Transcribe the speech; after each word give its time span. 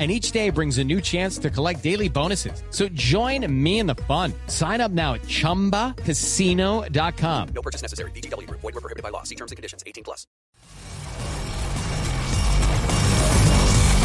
And 0.00 0.10
each 0.10 0.32
day 0.32 0.48
brings 0.48 0.78
a 0.78 0.84
new 0.84 1.02
chance 1.02 1.36
to 1.36 1.50
collect 1.50 1.82
daily 1.82 2.08
bonuses. 2.08 2.62
So 2.70 2.88
join 2.88 3.46
me 3.52 3.80
in 3.80 3.86
the 3.86 3.96
fun. 4.08 4.32
Sign 4.46 4.80
up 4.80 4.92
now 4.92 5.12
at 5.14 5.22
chumbacasino.com. 5.22 7.48
No 7.54 7.60
purchase 7.60 7.82
necessary. 7.82 8.12
VGW 8.12 8.46
Group. 8.46 8.62
Void 8.62 8.76
were 8.76 8.80
prohibited 8.80 9.02
by 9.02 9.10
law. 9.10 9.24
See 9.24 9.34
terms 9.34 9.52
and 9.52 9.58
conditions. 9.58 9.84
18 9.86 10.04
plus. 10.04 10.26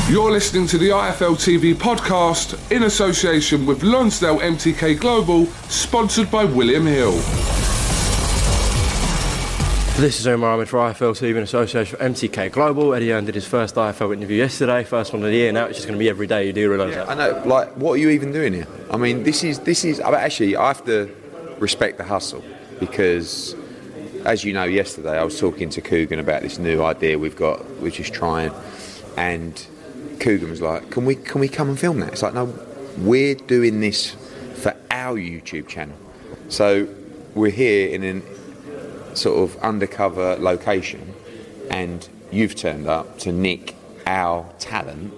You're 0.08 0.32
listening 0.32 0.68
to 0.68 0.78
the 0.78 0.90
IFL 0.90 1.36
TV 1.36 1.74
podcast 1.74 2.72
in 2.72 2.84
association 2.84 3.66
with 3.66 3.82
Lonsdale 3.82 4.38
MTK 4.38 5.00
Global, 5.00 5.48
sponsored 5.68 6.30
by 6.30 6.46
William 6.46 6.86
Hill. 6.86 7.20
This 9.98 10.20
is 10.20 10.28
Umar 10.28 10.52
Ahmed 10.52 10.68
for 10.68 10.80
IFL 10.80 11.14
TV 11.14 11.38
in 11.38 11.44
association 11.44 11.98
with 11.98 12.18
MTK 12.18 12.52
Global. 12.52 12.94
Eddie 12.94 13.12
Hearn 13.12 13.24
did 13.24 13.34
his 13.34 13.48
first 13.48 13.76
IFL 13.76 14.14
interview 14.14 14.36
yesterday, 14.36 14.84
first 14.84 15.14
one 15.14 15.22
of 15.22 15.30
the 15.30 15.34
year. 15.34 15.54
Now 15.54 15.68
it's 15.68 15.78
just 15.78 15.88
going 15.88 15.98
to 15.98 16.04
be 16.04 16.10
every 16.10 16.28
day. 16.28 16.46
You 16.48 16.52
do 16.52 16.70
realise 16.70 16.96
that? 16.96 17.08
I 17.08 17.14
know. 17.14 17.42
Like, 17.46 17.72
what 17.78 17.94
are 17.94 17.98
you 17.98 18.10
even 18.10 18.34
doing 18.34 18.52
here? 18.52 18.68
I 18.92 18.98
mean, 18.98 19.24
this 19.24 19.42
is 19.42 19.60
this 19.60 19.86
is. 19.86 20.02
I 20.02 20.08
mean, 20.08 20.16
actually, 20.16 20.58
I 20.58 20.68
have 20.68 20.84
to 20.84 21.10
respect 21.60 21.98
the 21.98 22.04
hustle 22.04 22.44
because, 22.78 23.56
as 24.26 24.44
you 24.44 24.52
know, 24.52 24.66
yesterday 24.66 25.18
I 25.18 25.24
was 25.24 25.40
talking 25.40 25.70
to 25.70 25.82
Kugan 25.82 26.20
about 26.20 26.42
this 26.42 26.60
new 26.60 26.84
idea 26.84 27.18
we've 27.18 27.38
got, 27.38 27.64
which 27.80 28.02
is 28.02 28.10
trying, 28.10 28.52
and 29.16 29.56
Kugan 30.18 30.50
was 30.50 30.60
like, 30.60 30.92
"Can 30.92 31.06
we 31.06 31.16
can 31.16 31.40
we 31.40 31.48
come 31.48 31.70
and 31.70 31.80
film 31.80 32.02
that?" 32.02 32.12
It's 32.12 32.22
like, 32.22 32.34
no, 32.34 32.54
we're 32.98 33.36
doing 33.36 33.80
this 33.80 34.12
for 34.56 34.76
our 34.92 35.18
YouTube 35.18 35.70
channel. 35.70 35.96
So 36.50 36.86
we're 37.34 37.50
here 37.50 37.88
in 37.88 38.04
an 38.04 38.24
sort 39.18 39.50
of 39.50 39.58
undercover 39.64 40.36
location, 40.38 41.14
and 41.70 42.08
you've 42.32 42.56
turned 42.56 42.88
up 42.88 43.18
to 43.20 43.32
nick 43.32 43.76
our 44.06 44.46
talent 44.60 45.14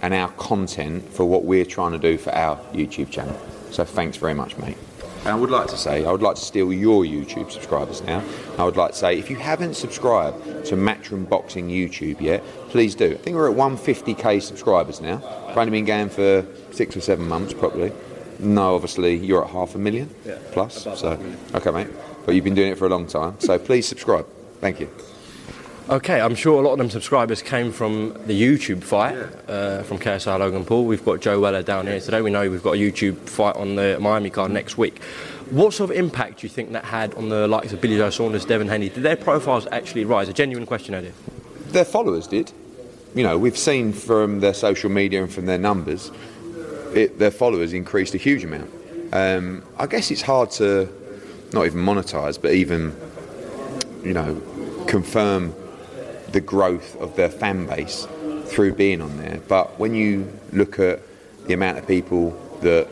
and 0.00 0.14
our 0.14 0.28
content 0.32 1.08
for 1.12 1.24
what 1.24 1.44
we're 1.44 1.64
trying 1.64 1.92
to 1.92 1.98
do 1.98 2.18
for 2.18 2.34
our 2.34 2.56
YouTube 2.72 3.10
channel. 3.10 3.38
So 3.70 3.84
thanks 3.84 4.16
very 4.16 4.34
much, 4.34 4.56
mate. 4.58 4.76
And 5.20 5.28
I 5.28 5.36
would 5.36 5.50
like 5.50 5.68
to 5.68 5.76
say, 5.76 6.04
I 6.04 6.10
would 6.10 6.20
like 6.20 6.34
to 6.34 6.42
steal 6.42 6.72
your 6.72 7.04
YouTube 7.04 7.52
subscribers 7.52 8.02
now. 8.02 8.24
I 8.58 8.64
would 8.64 8.76
like 8.76 8.90
to 8.90 8.96
say, 8.98 9.16
if 9.16 9.30
you 9.30 9.36
haven't 9.36 9.74
subscribed 9.74 10.66
to 10.66 10.74
Matchroom 10.74 11.28
Boxing 11.28 11.68
YouTube 11.68 12.20
yet, 12.20 12.42
please 12.70 12.96
do. 12.96 13.12
I 13.12 13.14
think 13.14 13.36
we're 13.36 13.48
at 13.48 13.56
150k 13.56 14.42
subscribers 14.42 15.00
now. 15.00 15.22
We've 15.46 15.56
only 15.56 15.70
been 15.70 15.84
going 15.84 16.08
for 16.08 16.44
six 16.72 16.96
or 16.96 17.00
seven 17.00 17.28
months, 17.28 17.54
probably. 17.54 17.92
No, 18.40 18.74
obviously, 18.74 19.14
you're 19.14 19.44
at 19.44 19.50
half 19.50 19.76
a 19.76 19.78
million 19.78 20.12
plus. 20.50 20.82
So, 20.82 21.24
okay, 21.54 21.70
mate. 21.70 21.88
But 22.24 22.34
you've 22.34 22.44
been 22.44 22.54
doing 22.54 22.72
it 22.72 22.78
for 22.78 22.86
a 22.86 22.90
long 22.90 23.06
time. 23.06 23.38
So 23.40 23.58
please 23.58 23.86
subscribe. 23.86 24.26
Thank 24.60 24.80
you. 24.80 24.88
Okay, 25.90 26.20
I'm 26.20 26.36
sure 26.36 26.62
a 26.62 26.64
lot 26.64 26.72
of 26.72 26.78
them 26.78 26.90
subscribers 26.90 27.42
came 27.42 27.72
from 27.72 28.14
the 28.26 28.40
YouTube 28.40 28.84
fight 28.84 29.16
uh, 29.48 29.82
from 29.82 29.98
KSI 29.98 30.38
Logan 30.38 30.64
Paul. 30.64 30.84
We've 30.84 31.04
got 31.04 31.20
Joe 31.20 31.40
Weller 31.40 31.62
down 31.62 31.88
here 31.88 31.98
today. 31.98 32.22
We 32.22 32.30
know 32.30 32.48
we've 32.48 32.62
got 32.62 32.76
a 32.76 32.78
YouTube 32.78 33.16
fight 33.28 33.56
on 33.56 33.74
the 33.74 33.98
Miami 34.00 34.30
card 34.30 34.52
next 34.52 34.78
week. 34.78 35.02
What 35.50 35.74
sort 35.74 35.90
of 35.90 35.96
impact 35.96 36.38
do 36.38 36.46
you 36.46 36.48
think 36.48 36.70
that 36.72 36.84
had 36.84 37.14
on 37.14 37.28
the 37.28 37.48
likes 37.48 37.72
of 37.72 37.80
Billy 37.80 37.96
Joe 37.96 38.10
Saunders, 38.10 38.44
Devin 38.44 38.68
Haney? 38.68 38.90
Did 38.90 39.02
their 39.02 39.16
profiles 39.16 39.66
actually 39.72 40.04
rise? 40.04 40.28
A 40.28 40.32
genuine 40.32 40.66
question, 40.66 40.94
Eddie. 40.94 41.12
Their 41.66 41.84
followers 41.84 42.28
did. 42.28 42.52
You 43.16 43.24
know, 43.24 43.36
we've 43.36 43.58
seen 43.58 43.92
from 43.92 44.38
their 44.38 44.54
social 44.54 44.88
media 44.88 45.22
and 45.22 45.32
from 45.32 45.46
their 45.46 45.58
numbers, 45.58 46.12
it, 46.94 47.18
their 47.18 47.32
followers 47.32 47.72
increased 47.72 48.14
a 48.14 48.18
huge 48.18 48.44
amount. 48.44 48.70
Um, 49.12 49.64
I 49.78 49.86
guess 49.86 50.12
it's 50.12 50.22
hard 50.22 50.52
to 50.52 50.88
not 51.54 51.66
even 51.66 51.80
monetize, 51.84 52.40
but 52.40 52.52
even, 52.52 52.94
you 54.04 54.12
know, 54.12 54.40
confirm 54.86 55.54
the 56.32 56.40
growth 56.40 56.96
of 57.00 57.14
their 57.16 57.28
fan 57.28 57.66
base 57.66 58.06
through 58.46 58.74
being 58.74 59.00
on 59.00 59.16
there. 59.18 59.40
But 59.48 59.78
when 59.78 59.94
you 59.94 60.30
look 60.52 60.78
at 60.78 61.00
the 61.46 61.54
amount 61.54 61.78
of 61.78 61.86
people 61.86 62.30
that 62.60 62.88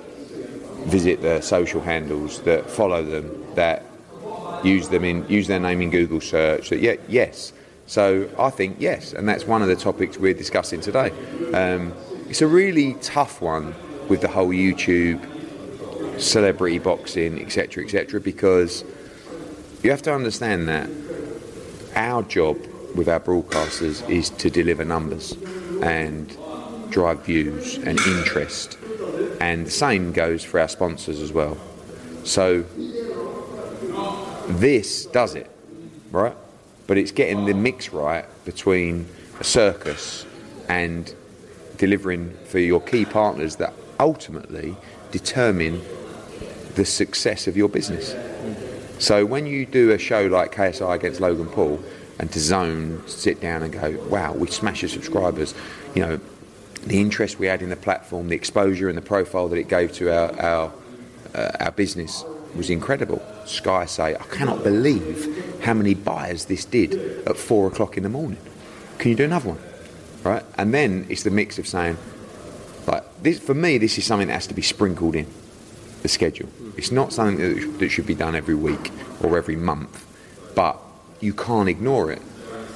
visit 0.87 1.23
their 1.23 1.43
social 1.43 1.81
handles, 1.81 2.41
that 2.43 2.69
follow 2.69 3.05
them, 3.05 3.45
that 3.55 3.85
use 4.65 4.89
them 4.89 5.05
in 5.05 5.27
use 5.29 5.47
their 5.47 5.61
name 5.61 5.81
in 5.83 5.91
Google 5.91 6.21
search, 6.21 6.71
that 6.71 6.81
yeah, 6.81 6.97
yes. 7.09 7.53
So 7.87 8.29
I 8.39 8.51
think 8.51 8.77
yes, 8.79 9.13
and 9.13 9.29
that's 9.29 9.45
one 9.45 9.63
of 9.63 9.69
the 9.69 9.77
topics 9.77 10.17
we're 10.17 10.35
discussing 10.35 10.81
today. 10.81 11.11
Um, 11.53 11.93
it's 12.29 12.43
a 12.43 12.47
really 12.47 12.95
tough 13.01 13.41
one 13.41 13.75
with 14.09 14.21
the 14.21 14.29
whole 14.29 14.51
YouTube 14.51 15.21
celebrity 16.21 16.79
boxing, 16.79 17.41
etc., 17.41 17.85
etc., 17.85 18.21
because 18.21 18.85
you 19.83 19.91
have 19.91 20.03
to 20.03 20.15
understand 20.15 20.69
that 20.69 20.89
our 21.97 22.23
job 22.23 22.59
with 22.95 23.09
our 23.09 23.21
broadcasters 23.21 24.09
is 24.09 24.31
to 24.31 24.51
deliver 24.51 24.85
numbers 24.85 25.33
and 25.83 26.37
drive 26.91 27.25
views 27.25 27.77
and 27.77 27.99
interest. 28.01 28.77
And 29.41 29.67
the 29.67 29.71
same 29.71 30.13
goes 30.13 30.45
for 30.45 30.61
our 30.61 30.69
sponsors 30.69 31.21
as 31.21 31.33
well. 31.33 31.57
So 32.25 32.65
this 34.49 35.07
does 35.07 35.35
it, 35.35 35.51
right? 36.11 36.37
But 36.87 36.99
it's 36.99 37.13
getting 37.13 37.47
the 37.47 37.55
mix 37.55 37.93
right 37.93 38.27
between 38.45 39.07
a 39.39 39.45
circus 39.45 40.27
and 40.69 41.15
delivering 41.79 42.37
for 42.45 42.59
your 42.59 42.81
key 42.81 43.05
partners 43.05 43.57
that 43.57 43.73
ultimately 43.99 44.77
determine 45.11 45.81
the 46.75 46.85
success 46.85 47.47
of 47.47 47.57
your 47.57 47.69
business. 47.69 48.15
So 48.99 49.25
when 49.25 49.47
you 49.47 49.67
do 49.67 49.91
a 49.91 49.99
show 49.99 50.27
like 50.27 50.55
KSI 50.55 50.95
against 50.95 51.21
Logan 51.21 51.47
Paul, 51.47 51.83
and 52.21 52.31
DAZN 52.31 53.09
sit 53.09 53.41
down 53.41 53.63
and 53.63 53.73
go, 53.73 53.99
wow, 54.11 54.35
we 54.35 54.47
smashed 54.49 54.83
the 54.83 54.89
subscribers. 54.91 55.55
You 55.95 56.03
know, 56.03 56.21
the 56.85 57.01
interest 57.01 57.39
we 57.39 57.47
had 57.47 57.63
in 57.63 57.71
the 57.71 57.77
platform, 57.77 58.29
the 58.29 58.37
exposure 58.37 58.91
and 58.91 58.99
the 58.99 59.03
profile 59.03 59.49
that 59.49 59.57
it 59.57 59.69
gave 59.69 59.93
to 59.95 60.11
our 60.11 60.39
our, 60.39 60.73
uh, 61.35 61.51
our 61.61 61.71
business 61.73 62.23
was 62.55 62.69
incredible. 62.69 63.23
Sky 63.47 63.87
say, 63.87 64.15
I 64.15 64.25
cannot 64.25 64.63
believe 64.63 65.63
how 65.63 65.73
many 65.73 65.95
buyers 65.95 66.45
this 66.45 66.67
did 66.67 67.27
at 67.27 67.39
four 67.39 67.69
o'clock 67.69 67.97
in 67.97 68.03
the 68.03 68.11
morning. 68.11 68.39
Can 68.99 69.11
you 69.11 69.17
do 69.17 69.25
another 69.25 69.51
one? 69.51 69.59
Right? 70.23 70.45
And 70.59 70.75
then 70.75 71.07
it's 71.09 71.23
the 71.23 71.31
mix 71.31 71.59
of 71.59 71.67
saying, 71.67 71.97
like, 72.87 73.23
this, 73.23 73.39
for 73.39 73.55
me, 73.55 73.79
this 73.79 73.97
is 73.97 74.05
something 74.05 74.29
that 74.29 74.35
has 74.35 74.47
to 74.49 74.55
be 74.55 74.63
sprinkled 74.63 75.17
in 75.17 75.27
the 76.03 76.09
schedule. 76.09 76.49
It's 76.77 76.91
not 76.91 77.13
something 77.13 77.79
that, 77.79 77.89
should 77.91 78.07
be 78.07 78.15
done 78.15 78.35
every 78.35 78.55
week 78.55 78.91
or 79.23 79.37
every 79.37 79.57
month, 79.57 80.07
but 80.55 80.79
you 81.21 81.35
can't 81.35 81.69
ignore 81.69 82.11
it. 82.11 82.23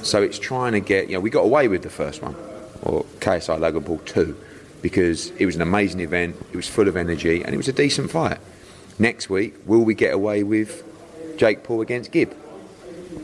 So 0.03 0.21
it's 0.21 0.37
trying 0.37 0.73
to 0.73 0.79
get, 0.79 1.07
you 1.09 1.15
know, 1.15 1.19
we 1.19 1.29
got 1.29 1.41
away 1.41 1.67
with 1.67 1.81
the 1.81 1.89
first 1.89 2.21
one, 2.21 2.35
or 2.83 3.05
KSI 3.19 3.59
Logan 3.59 3.83
Paul 3.83 3.99
2, 3.99 4.37
because 4.81 5.31
it 5.31 5.45
was 5.45 5.55
an 5.55 5.61
amazing 5.61 6.01
event, 6.01 6.35
it 6.51 6.55
was 6.55 6.67
full 6.67 6.87
of 6.87 6.95
energy, 6.95 7.43
and 7.43 7.53
it 7.53 7.57
was 7.57 7.67
a 7.67 7.73
decent 7.73 8.11
fight. 8.11 8.37
Next 8.99 9.29
week, 9.29 9.55
will 9.65 9.83
we 9.83 9.95
get 9.95 10.13
away 10.13 10.43
with 10.43 10.83
Jake 11.37 11.63
Paul 11.63 11.81
against 11.81 12.11
Gib? 12.11 12.35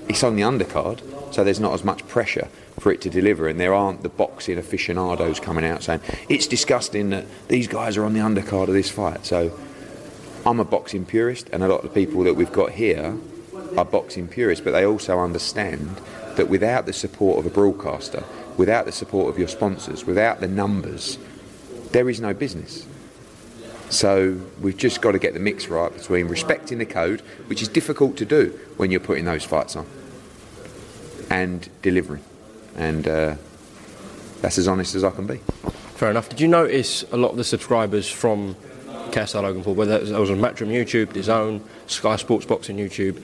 it's 0.08 0.24
on 0.24 0.36
the 0.36 0.42
undercard, 0.42 1.02
so 1.34 1.44
there's 1.44 1.60
not 1.60 1.74
as 1.74 1.84
much 1.84 2.06
pressure 2.08 2.48
for 2.80 2.92
it 2.92 3.02
to 3.02 3.10
deliver, 3.10 3.48
and 3.48 3.60
there 3.60 3.74
aren't 3.74 4.04
the 4.04 4.10
boxing 4.10 4.58
aficionados 4.58 5.40
coming 5.40 5.66
out 5.66 5.84
saying 5.84 6.02
it's 6.30 6.48
disgusting 6.48 7.10
that 7.12 7.26
these 7.48 7.68
guys 7.68 7.98
are 7.98 8.04
on 8.04 8.14
the 8.14 8.20
undercard 8.20 8.68
of 8.68 8.74
this 8.74 8.90
fight. 8.90 9.26
So 9.26 9.58
I'm 10.46 10.60
a 10.60 10.66
boxing 10.66 11.06
purist, 11.06 11.50
and 11.52 11.64
a 11.64 11.68
lot 11.68 11.84
of 11.84 11.94
the 11.94 12.06
people 12.06 12.24
that 12.24 12.36
we've 12.36 12.52
got 12.52 12.72
here 12.72 13.16
are 13.78 13.86
boxing 13.86 14.28
purists, 14.28 14.64
but 14.64 14.72
they 14.72 14.86
also 14.86 15.20
understand 15.20 16.02
that 16.36 16.50
without 16.50 16.86
the 16.86 16.94
support 16.94 17.40
of 17.40 17.46
a 17.46 17.50
broadcaster, 17.50 18.24
without 18.58 18.86
the 18.86 18.92
support 18.92 19.30
of 19.30 19.38
your 19.38 19.48
sponsors, 19.48 20.06
without 20.06 20.40
the 20.40 20.48
numbers, 20.48 21.20
there 21.92 22.10
is 22.10 22.20
no 22.20 22.34
business. 22.34 22.88
So 23.90 24.40
we've 24.62 24.78
just 24.78 25.02
got 25.02 25.12
to 25.12 25.20
get 25.20 25.34
the 25.34 25.40
mix 25.40 25.68
right 25.68 25.94
between 25.94 26.28
respecting 26.28 26.80
the 26.80 26.86
code, 26.86 27.22
which 27.48 27.62
is 27.62 27.68
difficult 27.68 28.18
to 28.18 28.26
do 28.26 28.58
when 28.78 28.90
you're 28.90 29.02
putting 29.02 29.26
those 29.26 29.44
fights 29.44 29.76
on, 29.76 29.86
and 31.30 31.70
delivering. 31.82 32.24
And 32.76 33.08
uh, 33.08 33.36
that's 34.42 34.58
as 34.58 34.68
honest 34.68 34.96
as 34.96 35.04
I 35.04 35.12
can 35.12 35.28
be. 35.28 35.38
Fair 35.96 36.10
enough. 36.10 36.30
Did 36.30 36.42
you 36.42 36.48
notice 36.48 37.04
a 37.12 37.18
lot 37.18 37.30
of 37.32 37.38
the 37.38 37.44
subscribers 37.44 38.10
from 38.10 38.56
KSI 39.12 39.42
Logan 39.42 39.64
Paul, 39.64 39.76
whether 39.76 39.98
it 39.98 40.10
was 40.10 40.30
on 40.32 40.38
Matchroom 40.40 40.70
YouTube, 40.70 41.08
DAZN, 41.08 41.62
Sky 41.88 42.16
Sports 42.16 42.46
Boxing 42.46 42.78
YouTube, 42.78 43.22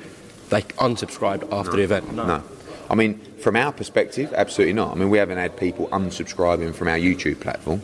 they 0.49 0.61
unsubscribed 0.61 1.51
after 1.51 1.71
the 1.77 1.83
event? 1.83 2.13
No. 2.13 2.43
I 2.89 2.95
mean, 2.95 3.19
from 3.39 3.55
our 3.55 3.71
perspective, 3.71 4.33
absolutely 4.33 4.73
not. 4.73 4.91
I 4.91 4.95
mean, 4.95 5.09
we 5.09 5.17
haven't 5.17 5.37
had 5.37 5.57
people 5.57 5.87
unsubscribing 5.89 6.73
from 6.73 6.87
our 6.87 6.97
YouTube 6.97 7.39
platform. 7.39 7.81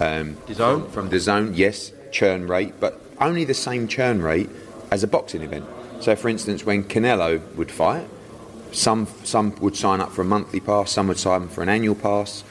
Um, 0.00 0.36
DAZN? 0.46 0.90
From 0.90 1.10
DAZN, 1.10 1.56
yes, 1.56 1.92
churn 2.10 2.46
rate, 2.46 2.74
but 2.80 3.00
only 3.20 3.44
the 3.44 3.54
same 3.54 3.88
churn 3.88 4.20
rate 4.20 4.50
as 4.90 5.02
a 5.02 5.06
boxing 5.06 5.42
event. 5.42 5.64
So, 6.00 6.16
for 6.16 6.28
instance, 6.28 6.66
when 6.66 6.84
Canelo 6.84 7.40
would 7.56 7.70
fight, 7.70 8.06
some 8.72 9.06
some 9.22 9.54
would 9.60 9.76
sign 9.76 10.00
up 10.00 10.10
for 10.12 10.22
a 10.22 10.24
monthly 10.24 10.60
pass, 10.60 10.90
some 10.90 11.08
would 11.08 11.18
sign 11.18 11.42
up 11.42 11.50
for 11.50 11.62
an 11.62 11.68
annual 11.68 11.94
pass, 11.94 12.42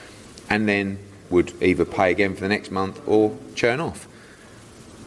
and 0.49 0.67
then 0.67 0.99
would 1.29 1.53
either 1.61 1.85
pay 1.85 2.11
again 2.11 2.35
for 2.35 2.41
the 2.41 2.49
next 2.49 2.71
month 2.71 3.01
or 3.07 3.37
churn 3.55 3.79
off. 3.79 4.07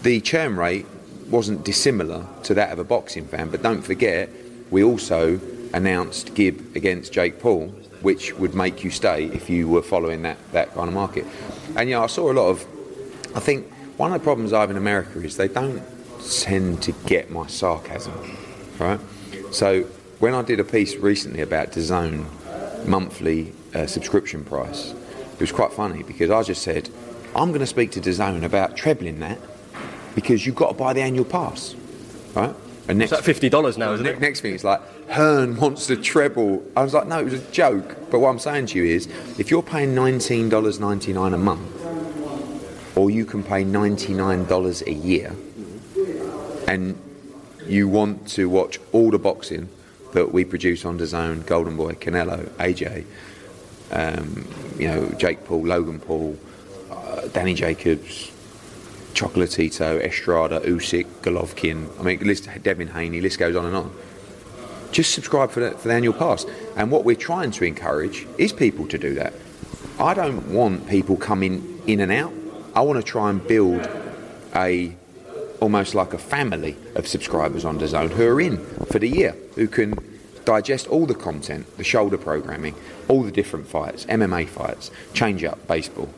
The 0.02 0.20
churn 0.20 0.56
rate 0.56 0.86
wasn't 1.28 1.64
dissimilar 1.64 2.26
to 2.44 2.54
that 2.54 2.72
of 2.72 2.78
a 2.78 2.84
boxing 2.84 3.26
fan, 3.26 3.50
but 3.50 3.62
don't 3.62 3.82
forget, 3.82 4.28
we 4.70 4.82
also 4.82 5.40
announced 5.72 6.34
Gib 6.34 6.76
against 6.76 7.12
Jake 7.12 7.40
Paul, 7.40 7.68
which 8.02 8.34
would 8.34 8.54
make 8.54 8.84
you 8.84 8.90
stay 8.90 9.24
if 9.26 9.48
you 9.48 9.68
were 9.68 9.82
following 9.82 10.22
that, 10.22 10.38
that 10.52 10.74
kind 10.74 10.88
of 10.88 10.94
market. 10.94 11.26
And 11.76 11.88
yeah, 11.88 12.00
I 12.00 12.06
saw 12.06 12.30
a 12.30 12.34
lot 12.34 12.48
of, 12.48 12.66
I 13.34 13.40
think 13.40 13.66
one 13.96 14.12
of 14.12 14.20
the 14.20 14.24
problems 14.24 14.52
I 14.52 14.60
have 14.60 14.70
in 14.70 14.76
America 14.76 15.20
is 15.20 15.36
they 15.36 15.48
don't 15.48 15.82
tend 16.40 16.82
to 16.82 16.92
get 17.06 17.30
my 17.30 17.46
sarcasm, 17.46 18.14
right? 18.78 19.00
So 19.50 19.82
when 20.18 20.34
I 20.34 20.42
did 20.42 20.60
a 20.60 20.64
piece 20.64 20.96
recently 20.96 21.40
about 21.40 21.72
DAZN 21.72 22.86
monthly 22.86 23.52
uh, 23.74 23.86
subscription 23.86 24.44
price, 24.44 24.94
it 25.32 25.40
was 25.40 25.52
quite 25.52 25.72
funny 25.72 26.02
because 26.02 26.30
I 26.30 26.42
just 26.42 26.62
said, 26.62 26.88
I'm 27.34 27.48
going 27.48 27.60
to 27.60 27.66
speak 27.66 27.90
to 27.92 28.00
DAZN 28.00 28.44
about 28.44 28.76
trebling 28.76 29.20
that 29.20 29.38
because 30.14 30.46
you've 30.46 30.54
got 30.56 30.68
to 30.68 30.74
buy 30.74 30.92
the 30.92 31.00
annual 31.02 31.24
pass, 31.24 31.74
right? 32.34 32.54
And 32.88 33.02
It's 33.02 33.12
like 33.12 33.24
$50 33.24 33.78
now, 33.78 33.94
isn't 33.94 34.04
it? 34.06 34.20
Next 34.20 34.40
thing, 34.40 34.54
it's 34.54 34.64
like 34.64 34.80
Hearn 35.08 35.56
wants 35.56 35.86
to 35.86 35.96
treble. 35.96 36.62
I 36.76 36.82
was 36.82 36.92
like, 36.92 37.06
no, 37.06 37.18
it 37.20 37.24
was 37.24 37.34
a 37.34 37.50
joke. 37.50 37.96
But 38.10 38.20
what 38.20 38.28
I'm 38.28 38.38
saying 38.38 38.66
to 38.66 38.78
you 38.78 38.84
is, 38.84 39.06
if 39.38 39.50
you're 39.50 39.62
paying 39.62 39.94
nineteen 39.94 40.48
dollars 40.48 40.78
ninety 40.78 41.12
nine 41.12 41.32
a 41.34 41.38
month, 41.38 41.70
or 42.96 43.10
you 43.10 43.24
can 43.24 43.42
pay 43.42 43.64
ninety 43.64 44.12
nine 44.12 44.44
dollars 44.44 44.82
a 44.82 44.92
year, 44.92 45.34
and 46.68 46.98
you 47.66 47.88
want 47.88 48.28
to 48.28 48.48
watch 48.48 48.78
all 48.92 49.10
the 49.10 49.18
boxing 49.18 49.68
that 50.12 50.32
we 50.32 50.44
produce 50.44 50.84
on 50.84 50.98
DAZN, 50.98 51.44
Golden 51.46 51.76
Boy, 51.76 51.92
Canelo, 51.92 52.48
AJ, 52.58 53.04
um, 53.90 54.46
you 54.78 54.86
know, 54.88 55.08
Jake 55.18 55.44
Paul, 55.44 55.66
Logan 55.66 55.98
Paul, 56.00 56.38
uh, 56.90 57.26
Danny 57.28 57.54
Jacobs, 57.54 58.30
Chocolatito, 59.14 60.00
Estrada, 60.02 60.60
Usyk, 60.60 61.06
Golovkin. 61.22 61.88
I 61.98 62.02
mean, 62.02 62.20
list, 62.20 62.48
Devin 62.62 62.88
Haney, 62.88 63.20
list 63.20 63.38
goes 63.38 63.56
on 63.56 63.66
and 63.66 63.76
on. 63.76 63.96
Just 64.92 65.14
subscribe 65.14 65.50
for 65.50 65.60
the, 65.60 65.70
for 65.72 65.88
the 65.88 65.94
annual 65.94 66.14
pass. 66.14 66.44
And 66.76 66.90
what 66.90 67.04
we're 67.04 67.16
trying 67.16 67.50
to 67.52 67.64
encourage 67.64 68.26
is 68.38 68.52
people 68.52 68.86
to 68.88 68.98
do 68.98 69.14
that. 69.14 69.32
I 69.98 70.14
don't 70.14 70.52
want 70.52 70.88
people 70.88 71.16
coming 71.16 71.80
in 71.86 72.00
and 72.00 72.12
out. 72.12 72.32
I 72.74 72.80
want 72.80 72.98
to 72.98 73.02
try 73.02 73.30
and 73.30 73.44
build 73.46 73.88
a 74.54 74.94
almost 75.60 75.94
like 75.94 76.12
a 76.12 76.18
family 76.18 76.76
of 76.94 77.06
subscribers 77.08 77.64
on 77.64 77.78
DAZN 77.78 78.10
who 78.10 78.26
are 78.26 78.40
in 78.40 78.58
for 78.86 78.98
the 78.98 79.08
year, 79.08 79.34
who 79.54 79.66
can 79.66 79.94
digest 80.44 80.86
all 80.88 81.06
the 81.06 81.14
content, 81.14 81.76
the 81.78 81.84
shoulder 81.84 82.18
programming, 82.18 82.74
all 83.08 83.22
the 83.22 83.30
different 83.30 83.66
fights, 83.66 84.04
MMA 84.06 84.48
fights, 84.48 84.90
change 85.14 85.42
up, 85.44 85.66
baseball. 85.66 86.08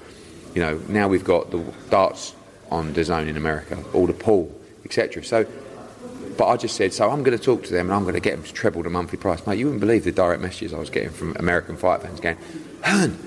You 0.54 0.62
know, 0.62 0.80
now 0.88 1.06
we've 1.06 1.24
got 1.24 1.50
the 1.50 1.62
darts 1.90 2.34
on 2.70 2.92
DAZN 2.94 3.28
in 3.28 3.36
America, 3.36 3.82
all 3.92 4.06
the 4.06 4.12
pool, 4.12 4.54
etc. 4.84 5.24
So, 5.24 5.46
but 6.36 6.48
I 6.48 6.56
just 6.56 6.76
said, 6.76 6.92
so 6.92 7.10
I'm 7.10 7.22
going 7.22 7.36
to 7.36 7.42
talk 7.42 7.64
to 7.64 7.72
them 7.72 7.86
and 7.86 7.94
I'm 7.94 8.02
going 8.02 8.14
to 8.14 8.20
get 8.20 8.32
them 8.36 8.44
to 8.44 8.52
treble 8.52 8.82
the 8.82 8.90
monthly 8.90 9.18
price. 9.18 9.46
Mate, 9.46 9.58
you 9.58 9.66
wouldn't 9.66 9.80
believe 9.80 10.04
the 10.04 10.12
direct 10.12 10.42
messages 10.42 10.74
I 10.74 10.78
was 10.78 10.90
getting 10.90 11.10
from 11.10 11.34
American 11.36 11.76
fight 11.76 12.02
fans 12.02 12.20
going, 12.20 12.36
Hearn, 12.82 13.18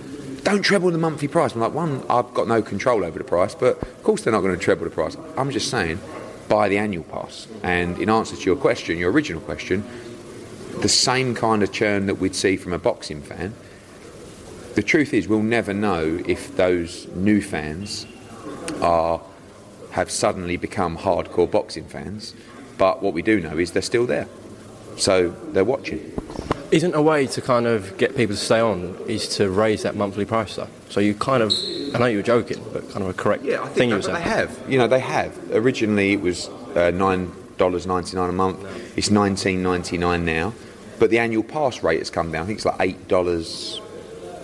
don't 0.43 0.61
treble 0.61 0.91
the 0.91 0.97
monthly 0.97 1.27
price. 1.27 1.53
I'm 1.53 1.61
like, 1.61 1.73
one, 1.73 2.03
I've 2.09 2.33
got 2.33 2.47
no 2.47 2.61
control 2.61 3.03
over 3.03 3.17
the 3.17 3.25
price, 3.25 3.55
but 3.55 3.81
of 3.81 4.03
course 4.03 4.23
they're 4.23 4.33
not 4.33 4.41
going 4.41 4.57
to 4.57 4.63
treble 4.63 4.85
the 4.85 4.91
price. 4.91 5.17
I'm 5.37 5.51
just 5.51 5.69
saying, 5.69 5.99
buy 6.47 6.69
the 6.69 6.77
annual 6.77 7.03
pass. 7.03 7.47
And 7.63 7.97
in 7.99 8.09
answer 8.09 8.35
to 8.35 8.43
your 8.43 8.55
question, 8.55 8.97
your 8.97 9.11
original 9.11 9.41
question, 9.41 9.83
the 10.81 10.89
same 10.89 11.35
kind 11.35 11.63
of 11.63 11.71
churn 11.71 12.05
that 12.05 12.15
we'd 12.15 12.35
see 12.35 12.57
from 12.57 12.73
a 12.73 12.79
boxing 12.79 13.21
fan. 13.21 13.53
The 14.75 14.83
truth 14.83 15.13
is, 15.13 15.27
we'll 15.27 15.41
never 15.41 15.73
know 15.73 16.23
if 16.25 16.55
those 16.55 17.07
new 17.07 17.41
fans 17.41 18.05
are 18.81 19.21
have 19.91 20.11
suddenly 20.11 20.57
become 20.57 20.97
hardcore 20.97 21.49
boxing 21.49 21.85
fans. 21.85 22.33
But 22.77 23.01
what 23.01 23.13
we 23.13 23.21
do 23.21 23.39
know 23.41 23.57
is 23.57 23.71
they're 23.71 23.81
still 23.81 24.05
there, 24.05 24.27
so 24.97 25.29
they're 25.51 25.65
watching. 25.65 26.11
Isn't 26.71 26.93
a 26.93 27.01
way 27.01 27.25
to 27.27 27.41
kind 27.41 27.65
of 27.65 27.97
get 27.97 28.15
people 28.15 28.35
to 28.35 28.41
stay 28.41 28.59
on 28.59 28.95
is 29.07 29.27
to 29.37 29.49
raise 29.49 29.81
that 29.83 29.95
monthly 29.95 30.23
price 30.23 30.55
though? 30.55 30.67
So 30.89 30.99
you 30.99 31.15
kind 31.15 31.41
of, 31.41 31.51
I 31.95 31.99
know 31.99 32.05
you 32.05 32.17
were 32.17 32.23
joking, 32.23 32.63
but 32.71 32.87
kind 32.91 33.03
of 33.03 33.09
a 33.09 33.13
correct 33.13 33.43
thing 33.43 33.89
you 33.89 33.95
were 33.95 34.01
saying. 34.01 34.15
they 34.15 34.21
have. 34.21 34.57
You 34.69 34.77
know, 34.77 34.87
they 34.87 34.99
have. 34.99 35.35
Originally, 35.51 36.13
it 36.13 36.21
was 36.21 36.47
uh, 36.75 36.91
nine 36.91 37.31
dollars 37.57 37.85
ninety 37.87 38.15
nine 38.15 38.29
a 38.29 38.33
month. 38.33 38.97
It's 38.97 39.09
nineteen 39.09 39.61
ninety 39.63 39.97
nine 39.97 40.23
now, 40.25 40.53
but 40.99 41.09
the 41.09 41.19
annual 41.19 41.43
pass 41.43 41.83
rate 41.83 41.99
has 41.99 42.09
come 42.09 42.31
down. 42.31 42.43
I 42.43 42.45
think 42.45 42.59
it's 42.59 42.65
like 42.65 42.79
eight 42.79 43.07
dollars 43.07 43.81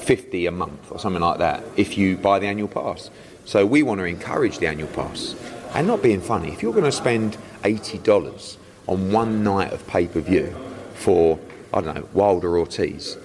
fifty 0.06 0.46
a 0.46 0.52
month 0.52 0.92
or 0.92 1.00
something 1.00 1.22
like 1.22 1.40
that 1.40 1.64
if 1.76 1.98
you 1.98 2.18
buy 2.18 2.40
the 2.40 2.48
annual 2.48 2.68
pass. 2.68 3.10
So 3.46 3.66
we 3.66 3.84
want 3.84 4.00
to 4.00 4.06
encourage 4.06 4.60
the 4.60 4.68
annual 4.68 4.90
pass, 4.90 5.36
and 5.74 5.88
not 5.88 6.02
being 6.02 6.22
funny. 6.22 6.52
If 6.52 6.62
you're 6.62 6.74
going 6.74 6.86
to 6.86 6.92
spend 6.92 7.38
eighty 7.64 7.98
dollars 7.98 8.58
on 8.88 9.12
one 9.12 9.44
night 9.44 9.72
of 9.74 9.86
pay 9.88 10.08
per 10.08 10.20
view 10.20 10.56
for 10.94 11.40
I 11.74 11.82
don't 11.82 11.96
know 11.96 12.08
Wilder 12.14 12.58
Ortiz, 12.58 13.18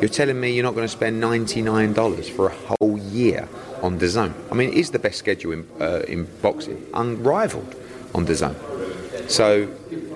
you're 0.00 0.08
telling 0.08 0.40
me 0.40 0.52
you're 0.52 0.64
not 0.64 0.74
going 0.74 0.84
to 0.84 0.92
spend 0.92 1.20
$99 1.20 2.30
for 2.30 2.46
a 2.46 2.54
whole 2.54 2.98
year 2.98 3.48
on 3.82 3.98
DAZN. 3.98 4.32
I 4.50 4.54
mean, 4.54 4.70
it 4.70 4.76
is 4.76 4.90
the 4.90 4.98
best 4.98 5.18
schedule 5.18 5.52
in, 5.52 5.68
uh, 5.80 6.02
in 6.06 6.24
boxing, 6.40 6.86
unrivaled 6.94 7.74
on 8.14 8.24
DAZN. 8.24 8.54
So, 9.28 9.68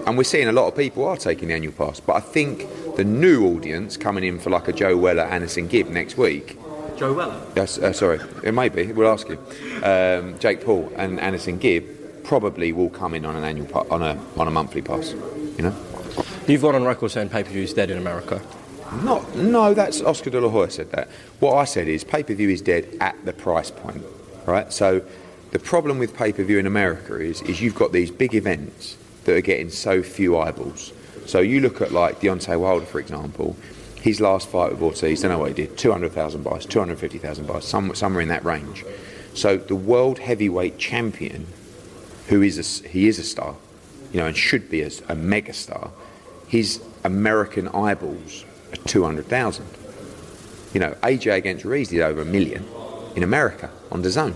and 0.06 0.16
we're 0.16 0.24
seeing 0.24 0.48
a 0.48 0.52
lot 0.52 0.68
of 0.68 0.76
people 0.76 1.04
are 1.04 1.16
taking 1.16 1.48
the 1.48 1.54
annual 1.54 1.72
pass, 1.72 1.98
but 1.98 2.14
I 2.14 2.20
think 2.20 2.66
the 2.96 3.04
new 3.04 3.46
audience 3.46 3.96
coming 3.96 4.24
in 4.24 4.38
for 4.38 4.50
like 4.50 4.68
a 4.68 4.72
Joe 4.72 4.96
Weller, 4.96 5.24
AnEsonGib 5.24 5.88
next 5.88 6.16
week. 6.16 6.58
Joe 6.96 7.12
Weller. 7.12 7.40
Yes, 7.56 7.78
uh, 7.78 7.92
sorry, 7.92 8.20
it 8.44 8.52
may 8.52 8.68
be. 8.68 8.92
We'll 8.92 9.10
ask 9.10 9.28
you. 9.28 9.38
Um, 9.82 10.38
Jake 10.38 10.64
Paul 10.64 10.92
and 10.96 11.18
AnEsonGib 11.18 12.24
probably 12.24 12.72
will 12.72 12.90
come 12.90 13.14
in 13.14 13.24
on 13.24 13.34
an 13.36 13.44
annual 13.44 13.66
pa- 13.66 13.86
on 13.90 14.02
a 14.02 14.20
on 14.36 14.46
a 14.46 14.50
monthly 14.50 14.82
pass. 14.82 15.12
You 15.12 15.62
know. 15.62 15.76
You've 16.46 16.62
gone 16.62 16.74
on 16.74 16.84
record 16.84 17.10
saying 17.10 17.30
pay 17.30 17.42
per 17.42 17.50
view 17.50 17.62
is 17.62 17.72
dead 17.72 17.90
in 17.90 17.98
America. 17.98 18.42
Not, 19.02 19.34
no, 19.34 19.72
that's 19.72 20.02
Oscar 20.02 20.28
De 20.28 20.40
La 20.40 20.50
Hoya 20.50 20.70
said 20.70 20.90
that. 20.90 21.08
What 21.40 21.54
I 21.54 21.64
said 21.64 21.88
is 21.88 22.04
pay 22.04 22.22
per 22.22 22.34
view 22.34 22.50
is 22.50 22.60
dead 22.60 22.86
at 23.00 23.16
the 23.24 23.32
price 23.32 23.70
point, 23.70 24.04
right? 24.44 24.70
So 24.70 25.02
the 25.50 25.58
problem 25.58 25.98
with 25.98 26.14
pay 26.14 26.32
per 26.32 26.44
view 26.44 26.58
in 26.58 26.66
America 26.66 27.18
is, 27.18 27.40
is 27.42 27.60
you've 27.62 27.74
got 27.74 27.92
these 27.92 28.10
big 28.10 28.34
events 28.34 28.98
that 29.24 29.34
are 29.34 29.40
getting 29.40 29.70
so 29.70 30.02
few 30.02 30.38
eyeballs. 30.38 30.92
So 31.26 31.40
you 31.40 31.60
look 31.60 31.80
at 31.80 31.92
like 31.92 32.20
Deontay 32.20 32.58
Wilder, 32.58 32.86
for 32.86 33.00
example, 33.00 33.56
his 34.02 34.20
last 34.20 34.48
fight 34.48 34.72
with 34.72 34.82
Ortiz, 34.82 35.24
I 35.24 35.28
don't 35.28 35.36
know 35.36 35.40
what 35.40 35.56
he 35.56 35.66
did, 35.66 35.78
200,000 35.78 36.42
buys, 36.42 36.66
250,000 36.66 37.46
buys, 37.46 37.64
some, 37.64 37.94
somewhere 37.94 38.20
in 38.20 38.28
that 38.28 38.44
range. 38.44 38.84
So 39.34 39.56
the 39.56 39.76
world 39.76 40.18
heavyweight 40.18 40.78
champion, 40.78 41.46
who 42.26 42.42
is 42.42 42.58
a, 42.58 42.88
he 42.88 43.06
is 43.06 43.18
a 43.18 43.22
star, 43.22 43.54
you 44.12 44.20
know, 44.20 44.26
and 44.26 44.36
should 44.36 44.68
be 44.68 44.82
a 44.82 45.14
mega 45.14 45.52
star, 45.52 45.90
his 46.48 46.82
American 47.04 47.68
eyeballs 47.68 48.44
are 48.72 48.76
200,000. 48.88 49.66
You 50.74 50.80
know, 50.80 50.92
AJ 51.02 51.36
against 51.36 51.64
Ruiz 51.64 51.88
did 51.88 52.00
over 52.00 52.22
a 52.22 52.24
million 52.24 52.66
in 53.14 53.22
America 53.22 53.70
on 53.90 54.02
DAZN. 54.02 54.34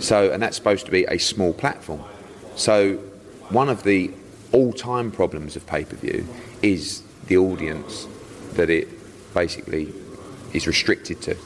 So, 0.00 0.32
and 0.32 0.42
that's 0.42 0.56
supposed 0.56 0.86
to 0.86 0.90
be 0.90 1.04
a 1.04 1.18
small 1.18 1.52
platform. 1.52 2.02
So, 2.56 2.96
one 3.50 3.68
of 3.68 3.82
the 3.82 4.10
all-time 4.52 5.10
problems 5.10 5.56
of 5.56 5.66
pay-per-view 5.66 6.26
is 6.62 7.02
the 7.26 7.36
audience 7.36 8.06
that 8.54 8.70
it 8.70 8.88
basically 9.34 9.92
is 10.52 10.66
restricted 10.66 11.20
to 11.22 11.36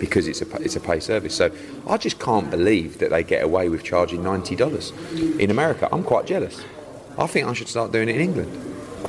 because 0.00 0.28
it's 0.28 0.42
a 0.42 0.46
it's 0.62 0.76
a 0.76 0.80
pay 0.80 1.00
service. 1.00 1.34
So 1.34 1.50
I 1.88 1.96
just 1.96 2.18
can't 2.18 2.50
believe 2.50 2.98
that 2.98 3.10
they 3.10 3.22
get 3.22 3.42
away 3.42 3.68
with 3.68 3.82
charging 3.82 4.22
ninety 4.22 4.56
dollars 4.56 4.92
in 5.12 5.50
America. 5.50 5.88
I'm 5.90 6.04
quite 6.04 6.26
jealous. 6.26 6.62
I 7.16 7.26
think 7.26 7.46
I 7.46 7.52
should 7.52 7.68
start 7.68 7.92
doing 7.92 8.08
it 8.08 8.16
in 8.16 8.20
England. 8.20 8.52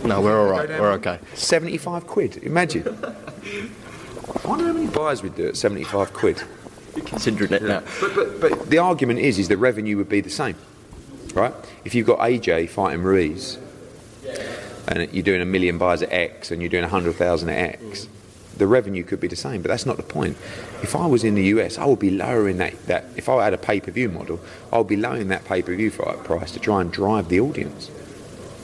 No, 0.04 0.22
we're 0.22 0.40
all 0.40 0.50
right. 0.52 0.70
We're 0.70 0.92
okay. 0.94 1.20
Seventy-five 1.36 2.08
quid. 2.08 2.38
Imagine. 2.44 2.88
I 2.88 4.48
wonder 4.48 4.66
how 4.66 4.74
many 4.74 4.88
buyers 4.88 5.22
we'd 5.24 5.36
do 5.36 5.48
at 5.48 5.58
seventy-five 5.58 6.14
quid. 6.14 6.42
Considering 7.06 7.54
it 7.54 7.62
now. 7.62 7.82
But, 8.02 8.16
but, 8.16 8.42
but 8.42 8.70
the 8.70 8.80
argument 8.80 9.20
is, 9.20 9.38
is 9.40 9.48
the 9.48 9.58
revenue 9.58 9.96
would 9.98 10.10
be 10.10 10.22
the 10.22 10.30
same, 10.30 10.56
right? 11.34 11.54
If 11.86 11.96
you've 11.96 12.08
got 12.08 12.20
AJ 12.20 12.70
fighting 12.70 13.04
Ruiz, 13.04 13.58
and 14.88 15.12
you're 15.14 15.24
doing 15.24 15.42
a 15.42 15.46
million 15.46 15.78
buys 15.78 16.02
at 16.02 16.12
X, 16.12 16.52
and 16.52 16.62
you're 16.62 16.70
doing 16.70 16.84
a 16.84 16.90
hundred 16.90 17.16
thousand 17.16 17.50
at 17.50 17.76
X, 17.76 18.08
the 18.58 18.68
revenue 18.68 19.04
could 19.04 19.20
be 19.20 19.28
the 19.28 19.36
same. 19.36 19.62
But 19.62 19.70
that's 19.70 19.86
not 19.86 19.98
the 19.98 20.04
point. 20.04 20.38
If 20.84 20.96
I 20.96 21.06
was 21.06 21.24
in 21.24 21.36
the 21.36 21.44
US, 21.46 21.78
I 21.78 21.86
would 21.86 22.00
be 22.00 22.12
lowering 22.12 22.58
that. 22.58 22.86
that 22.88 23.06
if 23.16 23.30
I 23.30 23.44
had 23.44 23.54
a 23.54 23.58
pay-per-view 23.58 24.10
model, 24.10 24.40
I 24.72 24.78
would 24.78 24.88
be 24.88 24.98
lowering 24.98 25.30
that 25.30 25.46
pay-per-view 25.46 25.92
fi- 25.92 26.16
price 26.18 26.52
to 26.52 26.60
try 26.60 26.82
and 26.82 26.92
drive 26.92 27.30
the 27.30 27.40
audience. 27.40 27.90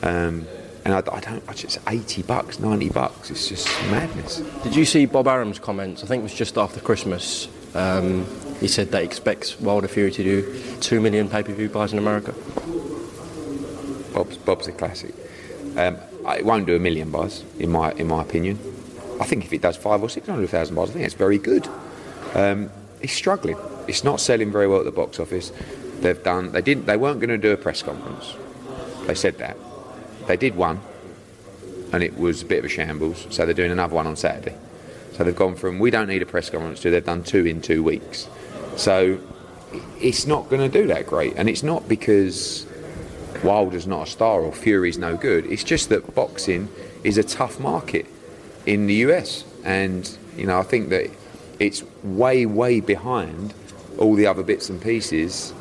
Um, 0.02 0.48
and 0.84 0.94
I, 0.94 0.98
I 0.98 1.20
don't. 1.20 1.44
I 1.48 1.54
just 1.54 1.80
eighty 1.88 2.22
bucks, 2.22 2.60
ninety 2.60 2.90
bucks. 2.90 3.32
It's 3.32 3.48
just 3.48 3.68
madness. 3.90 4.38
Did 4.64 4.76
you 4.76 4.86
see 4.86 5.06
Bob 5.06 5.28
Arum's 5.28 5.58
comments? 5.58 6.04
I 6.04 6.08
think 6.08 6.22
it 6.22 6.24
was 6.24 6.34
just 6.34 6.58
after 6.58 6.80
Christmas. 6.80 7.48
Um, 7.74 8.26
he 8.60 8.68
said 8.68 8.92
that 8.92 9.00
he 9.02 9.06
expects 9.06 9.60
Wilder 9.60 9.88
Fury 9.88 10.12
to 10.12 10.24
do 10.24 10.62
two 10.80 11.02
million 11.02 11.30
pay-per-view 11.30 11.70
buys 11.70 11.94
in 11.94 12.00
America. 12.00 12.34
Bob's, 14.14 14.38
Bob's 14.38 14.68
a 14.68 14.72
classic. 14.72 15.14
Um, 15.76 15.98
it 16.28 16.46
won't 16.46 16.66
do 16.66 16.76
a 16.76 16.80
million 16.80 17.12
buys, 17.12 17.44
in 17.60 17.70
my 17.72 17.92
in 17.94 18.08
my 18.08 18.22
opinion. 18.22 18.58
I 19.20 19.26
think 19.26 19.46
if 19.46 19.54
it 19.54 19.62
does 19.62 19.78
five 19.78 20.02
or 20.02 20.10
six 20.10 20.28
hundred 20.28 20.50
thousand 20.50 20.76
buys, 20.76 20.90
I 20.90 20.94
think 20.94 21.06
it's 21.06 21.16
very 21.16 21.38
good. 21.38 21.68
Um, 22.34 22.70
it's 23.02 23.14
struggling. 23.14 23.58
It's 23.88 24.04
not 24.04 24.20
selling 24.20 24.52
very 24.52 24.68
well 24.68 24.80
at 24.80 24.86
the 24.86 24.92
box 24.92 25.20
office. 25.20 25.52
They've 26.00 26.22
done. 26.24 26.52
They 26.52 26.62
didn't. 26.62 26.86
They 26.86 26.98
weren't 26.98 27.20
going 27.20 27.30
to 27.30 27.38
do 27.38 27.52
a 27.52 27.58
press 27.58 27.82
conference. 27.84 28.36
They 29.06 29.16
said 29.16 29.38
that. 29.38 29.58
They 30.28 30.38
did 30.38 30.56
one, 30.56 30.80
and 31.94 32.02
it 32.02 32.18
was 32.18 32.42
a 32.42 32.46
bit 32.46 32.60
of 32.60 32.66
a 32.66 32.70
shambles. 32.70 33.28
So 33.30 33.46
they're 33.46 33.54
doing 33.54 33.72
another 33.72 33.94
one 33.94 34.08
on 34.08 34.16
Saturday. 34.16 34.56
So 35.16 35.24
they've 35.24 35.36
gone 35.36 35.56
from 35.56 35.80
we 35.80 35.92
don't 35.92 36.10
need 36.10 36.22
a 36.22 36.26
press 36.26 36.50
conference 36.50 36.82
to 36.82 36.92
they've 36.92 37.04
done 37.04 37.24
two 37.24 37.46
in 37.46 37.62
two 37.62 37.82
weeks. 37.84 38.28
So 38.76 39.20
it's 40.02 40.28
not 40.28 40.50
going 40.50 40.70
to 40.70 40.82
do 40.82 40.88
that 40.88 41.08
great, 41.08 41.36
and 41.38 41.50
it's 41.50 41.64
not 41.64 41.88
because 41.88 42.66
Wilder's 43.42 43.88
not 43.88 44.08
a 44.08 44.12
star 44.12 44.42
or 44.42 44.52
Fury's 44.52 44.98
no 44.98 45.16
good. 45.16 45.46
It's 45.46 45.64
just 45.64 45.88
that 45.90 46.16
boxing 46.16 46.68
is 47.06 47.18
a 47.18 47.24
tough 47.24 47.62
market 47.62 48.06
in 48.66 48.88
the 48.88 48.96
US, 48.96 49.46
and 49.64 50.18
you 50.36 50.46
know 50.46 50.60
I 50.60 50.64
think 50.64 50.90
that 50.90 51.10
it's 51.60 51.84
way, 52.04 52.46
way 52.46 52.82
behind 52.82 53.54
all 53.98 54.16
the 54.16 54.28
other 54.28 54.44
bits 54.44 54.70
and 54.70 54.82
pieces 54.82 55.54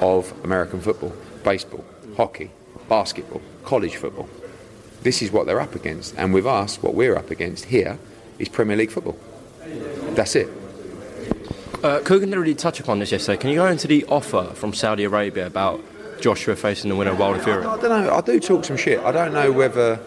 of 0.00 0.32
American 0.44 0.80
football, 0.80 1.12
baseball, 1.42 1.84
hockey, 2.16 2.52
basketball, 2.88 3.42
college 3.64 3.96
football. 3.96 4.28
This 5.02 5.20
is 5.20 5.32
what 5.32 5.46
they're 5.46 5.60
up 5.60 5.74
against, 5.74 6.14
and 6.16 6.32
with 6.32 6.46
us, 6.46 6.80
what 6.80 6.94
we're 6.94 7.16
up 7.16 7.32
against 7.32 7.64
here 7.64 7.98
is 8.38 8.48
Premier 8.48 8.76
League 8.76 8.90
football. 8.90 9.16
That's 10.14 10.36
it. 10.36 10.48
Uh, 11.82 12.00
Kugan 12.00 12.20
didn't 12.20 12.38
really 12.38 12.54
touch 12.54 12.80
upon 12.80 12.98
this 12.98 13.12
yesterday. 13.12 13.36
Can 13.36 13.50
you 13.50 13.56
go 13.56 13.66
into 13.66 13.86
the 13.86 14.04
offer 14.06 14.44
from 14.54 14.72
Saudi 14.72 15.04
Arabia 15.04 15.46
about 15.46 15.82
Joshua 16.20 16.56
facing 16.56 16.88
the 16.88 16.96
winner 16.96 17.10
of 17.10 17.18
Wilder 17.18 17.40
Fury? 17.40 17.64
I 17.64 17.78
don't 17.78 17.90
know. 17.90 18.14
I 18.14 18.20
do 18.22 18.40
talk 18.40 18.64
some 18.64 18.76
shit. 18.76 19.00
I 19.00 19.12
don't 19.12 19.34
know 19.34 19.52
whether. 19.52 20.00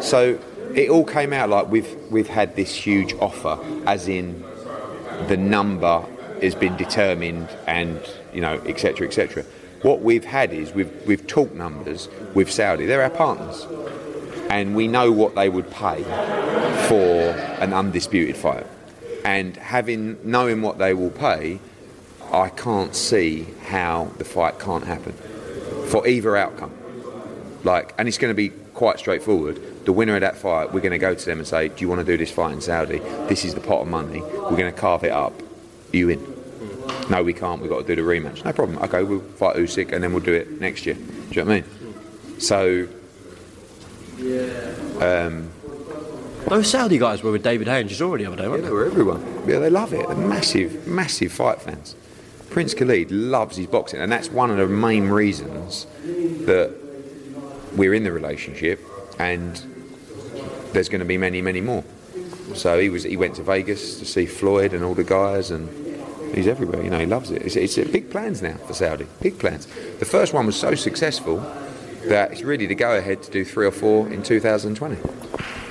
So 0.00 0.40
it 0.74 0.90
all 0.90 1.04
came 1.04 1.32
out 1.32 1.48
like 1.48 1.70
we've 1.70 1.94
we've 2.10 2.28
had 2.28 2.56
this 2.56 2.74
huge 2.74 3.14
offer, 3.20 3.58
as 3.86 4.08
in 4.08 4.42
the 5.28 5.36
number 5.36 6.04
has 6.42 6.54
been 6.54 6.76
determined, 6.76 7.48
and 7.66 8.00
you 8.32 8.40
know, 8.40 8.54
etc., 8.66 9.06
etc. 9.06 9.44
What 9.82 10.00
we've 10.00 10.24
had 10.24 10.52
is 10.52 10.72
we've 10.72 10.90
we've 11.06 11.26
talked 11.26 11.54
numbers 11.54 12.08
with 12.34 12.50
Saudi. 12.50 12.86
They're 12.86 13.02
our 13.02 13.10
partners, 13.10 13.66
and 14.48 14.74
we 14.74 14.88
know 14.88 15.12
what 15.12 15.36
they 15.36 15.48
would 15.48 15.70
pay 15.70 16.04
for 16.90 17.30
an 17.62 17.72
undisputed 17.72 18.36
fight. 18.36 18.66
And 19.24 19.56
having 19.56 20.18
knowing 20.28 20.60
what 20.60 20.78
they 20.78 20.92
will 20.92 21.10
pay, 21.10 21.60
I 22.32 22.48
can't 22.48 22.96
see 22.96 23.46
how 23.62 24.10
the 24.18 24.24
fight 24.24 24.58
can't 24.58 24.84
happen 24.84 25.12
for 25.86 26.04
either 26.04 26.36
outcome. 26.36 26.72
Like, 27.62 27.94
and 27.96 28.08
it's 28.08 28.18
going 28.18 28.32
to 28.32 28.36
be 28.36 28.48
quite 28.74 28.98
straightforward. 28.98 29.84
The 29.84 29.92
winner 29.92 30.16
of 30.16 30.22
that 30.22 30.36
fight, 30.36 30.72
we're 30.72 30.80
going 30.80 30.90
to 30.90 30.98
go 30.98 31.14
to 31.14 31.24
them 31.24 31.38
and 31.38 31.46
say, 31.46 31.68
"Do 31.68 31.76
you 31.78 31.88
want 31.88 32.00
to 32.00 32.04
do 32.04 32.16
this 32.16 32.32
fight 32.32 32.54
in 32.54 32.60
Saudi? 32.60 32.98
This 33.28 33.44
is 33.44 33.54
the 33.54 33.60
pot 33.60 33.82
of 33.82 33.86
money. 33.86 34.20
We're 34.20 34.56
going 34.56 34.72
to 34.74 34.80
carve 34.80 35.04
it 35.04 35.12
up. 35.12 35.40
Are 35.40 35.96
you 35.96 36.08
in?" 36.08 36.20
No, 37.08 37.22
we 37.22 37.34
can't. 37.34 37.60
We've 37.60 37.70
got 37.70 37.86
to 37.86 37.94
do 37.94 38.02
the 38.02 38.08
rematch. 38.08 38.44
No 38.44 38.52
problem. 38.52 38.78
Okay, 38.78 39.04
we'll 39.04 39.20
fight 39.20 39.54
Usyk 39.54 39.92
and 39.92 40.02
then 40.02 40.12
we'll 40.12 40.24
do 40.24 40.34
it 40.34 40.60
next 40.60 40.86
year. 40.86 40.96
Do 40.96 41.02
you 41.02 41.44
know 41.44 41.50
what 41.50 41.52
I 41.52 41.60
mean? 41.60 42.40
So, 42.40 42.88
um, 45.00 45.50
Those 46.48 46.68
Saudi 46.68 46.98
guys 46.98 47.22
were 47.22 47.32
with 47.32 47.44
David 47.44 47.68
Haynes 47.68 47.90
just 47.90 48.00
already 48.00 48.24
the 48.24 48.32
other 48.32 48.36
day, 48.38 48.42
yeah, 48.44 48.48
weren't 48.48 48.62
they 48.62 48.68
they? 48.68 48.74
were 48.74 48.86
everyone. 48.86 49.44
Yeah, 49.46 49.58
they 49.58 49.70
love 49.70 49.92
it. 49.92 50.06
They're 50.06 50.16
massive, 50.16 50.86
massive 50.86 51.32
fight 51.32 51.62
fans. 51.62 51.94
Prince 52.50 52.74
Khalid 52.74 53.12
loves 53.12 53.56
his 53.56 53.66
boxing, 53.66 54.00
and 54.00 54.10
that's 54.10 54.30
one 54.30 54.50
of 54.50 54.56
the 54.56 54.66
main 54.66 55.08
reasons 55.08 55.86
that 56.02 56.74
we're 57.76 57.94
in 57.94 58.02
the 58.02 58.10
relationship, 58.10 58.80
and 59.18 59.56
there's 60.72 60.88
going 60.88 60.98
to 61.00 61.04
be 61.04 61.16
many, 61.18 61.40
many 61.40 61.60
more. 61.60 61.84
So 62.54 62.80
he 62.80 62.88
was, 62.88 63.04
he 63.04 63.16
went 63.16 63.36
to 63.36 63.44
Vegas 63.44 64.00
to 64.00 64.04
see 64.04 64.26
Floyd 64.26 64.72
and 64.72 64.82
all 64.82 64.94
the 64.94 65.04
guys, 65.04 65.52
and 65.52 65.68
he's 66.34 66.48
everywhere. 66.48 66.82
You 66.82 66.90
know, 66.90 66.98
he 66.98 67.06
loves 67.06 67.30
it. 67.30 67.42
It's, 67.42 67.54
it's 67.54 67.76
big 67.90 68.10
plans 68.10 68.42
now 68.42 68.56
for 68.66 68.74
Saudi. 68.74 69.06
Big 69.20 69.38
plans. 69.38 69.66
The 70.00 70.04
first 70.04 70.32
one 70.34 70.46
was 70.46 70.56
so 70.56 70.74
successful 70.74 71.38
that 72.06 72.32
it's 72.32 72.42
really 72.42 72.66
the 72.66 72.74
go 72.74 72.96
ahead 72.96 73.22
to 73.22 73.30
do 73.30 73.44
three 73.44 73.66
or 73.66 73.70
four 73.70 74.08
in 74.08 74.22
2020. 74.24 74.96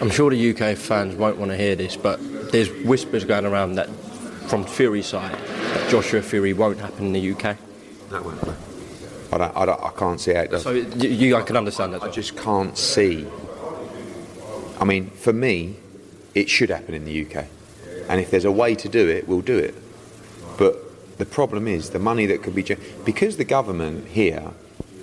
I'm 0.01 0.09
sure 0.09 0.29
the 0.29 0.51
UK 0.51 0.77
fans 0.77 1.15
won't 1.15 1.37
want 1.37 1.51
to 1.51 1.57
hear 1.57 1.75
this, 1.75 1.97
but 1.97 2.19
there's 2.51 2.71
whispers 2.85 3.25
going 3.25 3.45
around 3.45 3.75
that 3.75 3.89
from 4.47 4.63
Fury's 4.63 5.07
side 5.07 5.33
that 5.33 5.89
Joshua 5.89 6.21
Fury 6.21 6.53
won't 6.53 6.79
happen 6.79 7.07
in 7.07 7.13
the 7.13 7.31
UK. 7.31 7.57
That 8.09 8.23
won't. 8.23 8.41
I 9.31 9.37
don't, 9.37 9.57
I 9.57 9.65
don't. 9.65 9.83
I 9.83 9.91
can't 9.91 10.19
see 10.19 10.33
how 10.33 10.41
it 10.41 10.51
does. 10.51 10.63
So 10.63 10.71
you, 10.71 11.09
you 11.09 11.35
I 11.35 11.41
can 11.41 11.57
understand 11.57 11.93
that. 11.93 12.01
I 12.01 12.09
just 12.09 12.37
can't 12.37 12.77
see. 12.77 13.27
I 14.79 14.85
mean, 14.85 15.09
for 15.09 15.33
me, 15.33 15.75
it 16.33 16.49
should 16.49 16.69
happen 16.69 16.95
in 16.95 17.03
the 17.03 17.25
UK, 17.25 17.45
and 18.07 18.21
if 18.21 18.31
there's 18.31 18.45
a 18.45 18.51
way 18.51 18.75
to 18.75 18.87
do 18.87 19.07
it, 19.07 19.27
we'll 19.27 19.41
do 19.41 19.57
it. 19.57 19.75
But 20.57 21.17
the 21.17 21.25
problem 21.25 21.67
is 21.67 21.89
the 21.89 21.99
money 21.99 22.25
that 22.27 22.41
could 22.41 22.55
be 22.55 22.63
because 23.03 23.35
the 23.35 23.43
government 23.43 24.07
here 24.07 24.51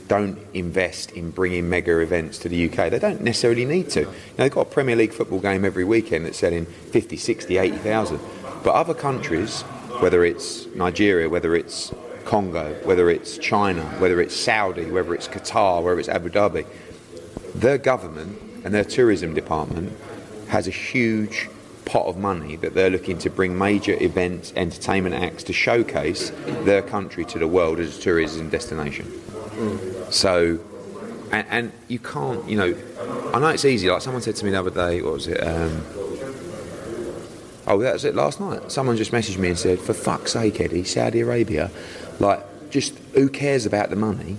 don't 0.09 0.39
invest 0.55 1.13
in 1.13 1.31
bringing 1.31 1.69
mega 1.69 1.99
events 1.99 2.39
to 2.39 2.49
the 2.49 2.69
UK. 2.69 2.91
They 2.91 2.99
don't 2.99 3.21
necessarily 3.21 3.65
need 3.65 3.91
to. 3.91 4.03
Know, 4.03 4.13
they've 4.37 4.53
got 4.53 4.63
a 4.63 4.71
Premier 4.71 4.97
League 4.97 5.13
football 5.13 5.41
game 5.41 5.65
every 5.65 5.85
weekend 5.85 6.27
that's 6.27 6.39
selling 6.39 6.67
50, 6.67 7.17
60, 7.17 7.59
80,000. 7.59 8.21
But 8.63 8.75
other 8.75 8.95
countries, 8.95 9.63
whether 10.01 10.25
it's 10.25 10.67
Nigeria, 10.75 11.29
whether 11.29 11.55
it's 11.55 11.93
Congo, 12.25 12.75
whether 12.85 13.09
it's 13.09 13.39
China, 13.39 13.83
whether 13.99 14.21
it's 14.21 14.35
Saudi, 14.35 14.91
whether 14.91 15.15
it's 15.15 15.29
Qatar, 15.29 15.83
whether 15.83 15.99
it's 16.01 16.09
Abu 16.09 16.29
Dhabi, 16.29 16.67
their 17.55 17.79
government 17.79 18.39
and 18.65 18.75
their 18.75 18.85
tourism 18.85 19.33
department 19.35 19.97
has 20.49 20.67
a 20.67 20.73
huge 20.73 21.49
pot 21.85 22.07
of 22.07 22.19
money 22.19 22.57
that 22.57 22.75
they're 22.75 22.91
looking 22.91 23.17
to 23.19 23.31
bring 23.31 23.57
major 23.57 23.97
events, 24.03 24.53
entertainment 24.57 25.15
acts 25.15 25.45
to 25.45 25.53
showcase 25.53 26.31
their 26.65 26.83
country 26.83 27.25
to 27.25 27.39
the 27.39 27.47
world 27.47 27.79
as 27.79 27.97
a 27.97 28.01
tourism 28.01 28.51
destination. 28.51 29.11
So, 30.11 30.61
and, 31.33 31.47
and 31.51 31.73
you 31.89 31.99
can't, 31.99 32.49
you 32.49 32.57
know, 32.57 32.75
I 33.33 33.39
know 33.39 33.49
it's 33.49 33.65
easy. 33.65 33.91
Like 33.91 34.03
someone 34.03 34.23
said 34.23 34.37
to 34.37 34.45
me 34.45 34.51
the 34.51 34.61
other 34.61 34.71
day, 34.71 35.03
what 35.03 35.15
was 35.15 35.27
it? 35.27 35.39
Um, 35.39 35.83
oh, 37.67 37.79
that 37.81 37.95
was 37.95 38.05
it 38.05 38.15
last 38.15 38.41
night. 38.41 38.71
Someone 38.71 38.97
just 38.97 39.13
messaged 39.13 39.39
me 39.39 39.49
and 39.49 39.59
said, 39.59 39.79
for 39.79 39.95
fuck's 39.95 40.33
sake, 40.33 40.61
Eddie, 40.61 40.85
Saudi 40.85 41.21
Arabia, 41.21 41.71
like, 42.19 42.43
just 42.71 42.97
who 43.15 43.29
cares 43.29 43.67
about 43.67 43.91
the 43.91 43.97
money? 43.97 44.37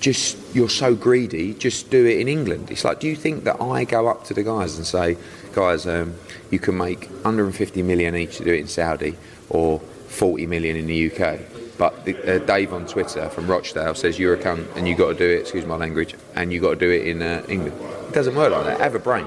Just, 0.00 0.36
you're 0.54 0.68
so 0.68 0.94
greedy, 0.96 1.54
just 1.54 1.90
do 1.90 2.04
it 2.04 2.18
in 2.18 2.26
England. 2.26 2.70
It's 2.70 2.84
like, 2.84 2.98
do 2.98 3.06
you 3.06 3.14
think 3.14 3.44
that 3.44 3.60
I 3.60 3.84
go 3.84 4.08
up 4.08 4.24
to 4.24 4.34
the 4.34 4.42
guys 4.42 4.76
and 4.76 4.86
say, 4.86 5.16
guys, 5.52 5.86
um, 5.86 6.14
you 6.50 6.58
can 6.58 6.76
make 6.76 7.06
150 7.06 7.82
million 7.82 8.16
each 8.16 8.38
to 8.38 8.44
do 8.44 8.52
it 8.52 8.60
in 8.60 8.68
Saudi 8.68 9.16
or 9.48 9.78
40 9.78 10.46
million 10.46 10.76
in 10.76 10.86
the 10.86 11.12
UK? 11.12 11.61
But 11.78 12.04
the, 12.04 12.36
uh, 12.36 12.38
Dave 12.44 12.72
on 12.72 12.86
Twitter 12.86 13.28
from 13.30 13.46
Rochdale 13.46 13.94
says 13.94 14.18
you're 14.18 14.34
a 14.34 14.38
cunt 14.38 14.76
and 14.76 14.86
you 14.86 14.94
got 14.94 15.08
to 15.08 15.14
do 15.14 15.28
it. 15.28 15.40
Excuse 15.40 15.66
my 15.66 15.76
language. 15.76 16.14
And 16.34 16.52
you 16.52 16.60
got 16.60 16.70
to 16.70 16.76
do 16.76 16.90
it 16.90 17.06
in 17.06 17.22
uh, 17.22 17.44
England. 17.48 17.80
It 18.08 18.12
doesn't 18.14 18.34
work 18.34 18.52
like 18.52 18.64
that. 18.66 18.80
Have 18.80 18.94
a 18.94 18.98
brain, 18.98 19.26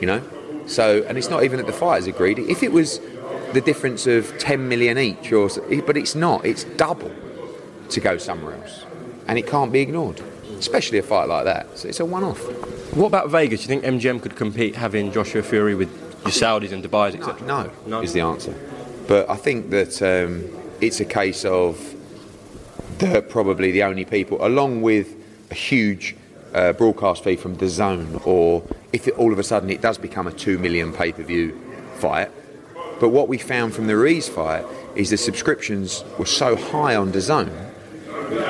you 0.00 0.06
know. 0.06 0.22
So, 0.66 1.04
and 1.08 1.16
it's 1.16 1.30
not 1.30 1.44
even 1.44 1.58
that 1.58 1.66
the 1.66 1.72
fighters 1.72 2.06
are 2.08 2.12
greedy. 2.12 2.42
If 2.50 2.62
it 2.62 2.72
was 2.72 3.00
the 3.52 3.60
difference 3.60 4.06
of 4.06 4.36
10 4.38 4.68
million 4.68 4.98
each, 4.98 5.32
or 5.32 5.48
but 5.86 5.96
it's 5.96 6.14
not. 6.14 6.44
It's 6.44 6.64
double 6.64 7.10
to 7.88 8.00
go 8.00 8.16
somewhere 8.18 8.54
else, 8.54 8.84
and 9.26 9.38
it 9.38 9.46
can't 9.46 9.72
be 9.72 9.80
ignored. 9.80 10.20
Especially 10.58 10.98
a 10.98 11.02
fight 11.02 11.26
like 11.28 11.46
that. 11.46 11.78
So 11.78 11.88
it's 11.88 12.00
a 12.00 12.04
one-off. 12.04 12.38
What 12.94 13.06
about 13.06 13.30
Vegas? 13.30 13.64
Do 13.64 13.72
you 13.72 13.80
think 13.80 14.00
MGM 14.00 14.20
could 14.20 14.36
compete 14.36 14.76
having 14.76 15.10
Joshua 15.10 15.42
Fury 15.42 15.74
with 15.74 15.90
your 16.22 16.32
Saudis 16.32 16.72
and 16.72 16.84
Dubai's, 16.84 17.14
etc.? 17.14 17.46
No, 17.46 17.70
No? 17.86 18.02
is 18.02 18.12
the 18.12 18.20
answer. 18.20 18.54
But 19.08 19.30
I 19.30 19.36
think 19.36 19.70
that 19.70 20.02
um, 20.02 20.44
it's 20.80 21.00
a 21.00 21.04
case 21.04 21.44
of 21.44 21.94
they're 22.98 23.22
probably 23.22 23.70
the 23.70 23.82
only 23.82 24.04
people, 24.04 24.44
along 24.44 24.82
with 24.82 25.14
a 25.50 25.54
huge 25.54 26.16
uh, 26.54 26.72
broadcast 26.72 27.24
fee 27.24 27.36
from 27.36 27.56
DAZN, 27.56 28.26
or 28.26 28.62
if 28.92 29.08
it, 29.08 29.14
all 29.14 29.32
of 29.32 29.38
a 29.38 29.42
sudden 29.42 29.70
it 29.70 29.80
does 29.80 29.98
become 29.98 30.26
a 30.26 30.32
two 30.32 30.58
million 30.58 30.92
pay 30.92 31.12
per 31.12 31.22
view 31.22 31.58
fight. 31.96 32.30
But 32.98 33.10
what 33.10 33.28
we 33.28 33.38
found 33.38 33.74
from 33.74 33.86
the 33.86 33.96
Ruiz 33.96 34.28
fight 34.28 34.66
is 34.94 35.10
the 35.10 35.16
subscriptions 35.16 36.04
were 36.18 36.26
so 36.26 36.56
high 36.56 36.96
on 36.96 37.12
DAZN, 37.12 37.48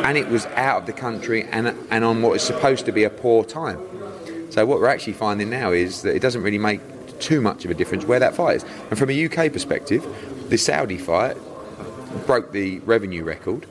and 0.05 0.19
it 0.19 0.29
was 0.29 0.47
out 0.47 0.81
of 0.81 0.87
the 0.87 0.93
country 0.93 1.45
and 1.45 1.77
and 1.91 2.05
on 2.05 2.23
what 2.23 2.35
is 2.35 2.43
supposed 2.43 2.87
to 2.87 2.93
be 2.93 3.05
a 3.05 3.11
poor 3.11 3.45
time. 3.45 3.81
So 4.51 4.67
what 4.67 4.81
we're 4.81 4.89
actually 4.89 5.13
finding 5.13 5.49
now 5.49 5.71
is 5.71 6.03
that 6.03 6.17
it 6.17 6.21
doesn't 6.21 6.43
really 6.43 6.59
make 6.59 6.81
too 7.21 7.41
much 7.41 7.65
of 7.65 7.71
a 7.71 7.75
difference 7.75 8.05
where 8.05 8.19
that 8.19 8.35
fight 8.35 8.57
is. 8.57 8.65
And 8.89 8.99
from 8.99 9.11
a 9.11 9.27
UK 9.27 9.53
perspective, 9.53 10.05
the 10.49 10.59
Saudi 10.59 10.99
fight 10.99 11.37
broke 12.27 12.53
the 12.53 12.81
revenue 12.81 13.25
record, 13.25 13.67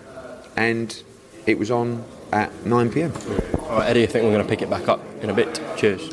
and 0.55 1.01
it 1.45 1.57
was 1.57 1.71
on 1.71 2.03
at 2.31 2.65
9 2.65 2.91
p.m. 2.91 3.13
All 3.61 3.79
right, 3.79 3.89
Eddie, 3.89 4.03
I 4.03 4.05
think 4.07 4.23
we're 4.25 4.31
going 4.31 4.43
to 4.43 4.49
pick 4.49 4.61
it 4.61 4.69
back 4.69 4.87
up 4.87 5.01
in 5.21 5.29
a 5.29 5.33
bit. 5.33 5.59
Cheers. 5.77 6.09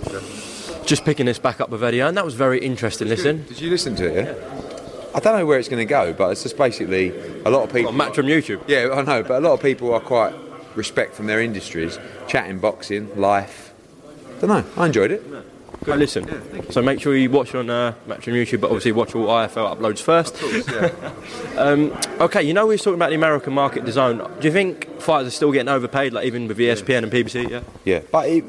Just 0.87 1.04
picking 1.04 1.26
this 1.26 1.38
back 1.38 1.61
up 1.61 1.68
with 1.71 1.83
Eddie, 1.83 2.00
and 2.00 2.16
that 2.16 2.25
was 2.25 2.35
very 2.35 2.59
interesting. 2.61 3.09
Listen, 3.09 3.45
Did 3.47 3.61
you 3.61 3.71
listen 3.71 3.97
to 3.97 4.06
it? 4.06 4.26
Yeah? 4.26 4.62
I 5.14 5.21
don't 5.21 5.38
know 5.38 5.47
where 5.47 5.59
it's 5.59 5.68
going 5.68 5.85
to 5.87 5.88
go, 5.90 6.12
but 6.12 6.30
it's 6.30 6.42
just 6.42 6.56
basically 6.59 7.09
a 7.45 7.50
lot 7.50 7.64
of 7.64 7.73
people. 7.73 7.90
a 7.90 7.92
match 7.92 8.14
from 8.14 8.26
YouTube. 8.26 8.62
Yeah, 8.68 8.90
I 8.92 9.02
know, 9.02 9.23
but 9.23 9.38
a 9.38 9.40
lot 9.40 9.54
of 9.54 9.62
people 9.62 9.92
are 9.95 10.00
quite 10.00 10.35
respect 10.75 11.14
from 11.14 11.26
their 11.26 11.40
industries, 11.40 11.99
chatting 12.28 12.59
boxing, 12.59 13.18
life. 13.18 13.73
Don't 14.40 14.50
know. 14.50 14.64
I 14.76 14.87
enjoyed 14.87 15.11
it. 15.11 15.23
Good 15.85 15.99
listen. 15.99 16.73
so 16.73 16.82
make 16.82 17.00
sure 17.00 17.16
you 17.16 17.30
watch 17.30 17.54
on 17.54 17.70
uh, 17.70 17.94
Match 18.06 18.26
on 18.26 18.35
YouTube, 18.35 18.61
but 18.61 18.68
obviously 18.68 18.92
watch 18.92 19.14
all 19.14 19.26
IFL 19.26 19.76
uploads 19.76 20.00
first. 20.00 20.37
um, 21.58 21.96
okay, 22.20 22.42
you 22.42 22.54
know 22.54 22.66
we 22.66 22.75
were 22.75 22.78
talking 22.78 22.94
about 22.94 23.11
the 23.11 23.14
American 23.14 23.52
market 23.52 23.85
design. 23.85 24.18
Do 24.18 24.26
you 24.42 24.52
think 24.52 25.00
fighters 25.00 25.28
are 25.28 25.37
still 25.37 25.52
getting 25.52 25.68
overpaid, 25.68 26.12
like 26.12 26.26
even 26.26 26.49
with 26.49 26.58
ESPN 26.58 27.04
and 27.04 27.12
PBC? 27.12 27.50
Yeah. 27.50 27.61
Yeah, 27.85 28.00
but 28.11 28.28
it, 28.28 28.44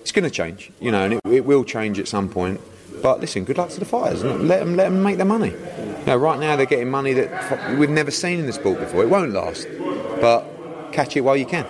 it's 0.00 0.12
going 0.12 0.24
to 0.24 0.30
change, 0.30 0.70
you 0.80 0.90
know, 0.90 1.04
and 1.04 1.14
it, 1.14 1.20
it 1.26 1.44
will 1.44 1.64
change 1.64 1.98
at 1.98 2.08
some 2.08 2.28
point. 2.28 2.60
But 3.02 3.20
listen, 3.20 3.44
good 3.44 3.58
luck 3.58 3.68
to 3.70 3.78
the 3.78 3.84
fighters. 3.84 4.24
Let 4.24 4.60
them 4.60 4.76
let 4.76 4.90
them 4.90 5.02
make 5.02 5.16
their 5.18 5.26
money. 5.26 5.50
You 5.50 6.04
know, 6.06 6.16
right 6.16 6.40
now 6.40 6.56
they're 6.56 6.66
getting 6.66 6.90
money 6.90 7.12
that 7.12 7.78
we've 7.78 7.90
never 7.90 8.10
seen 8.10 8.38
in 8.38 8.46
the 8.46 8.52
sport 8.52 8.80
before. 8.80 9.02
It 9.02 9.10
won't 9.10 9.32
last, 9.32 9.68
but 10.20 10.44
catch 10.92 11.16
it 11.16 11.20
while 11.20 11.36
you 11.36 11.46
can. 11.46 11.66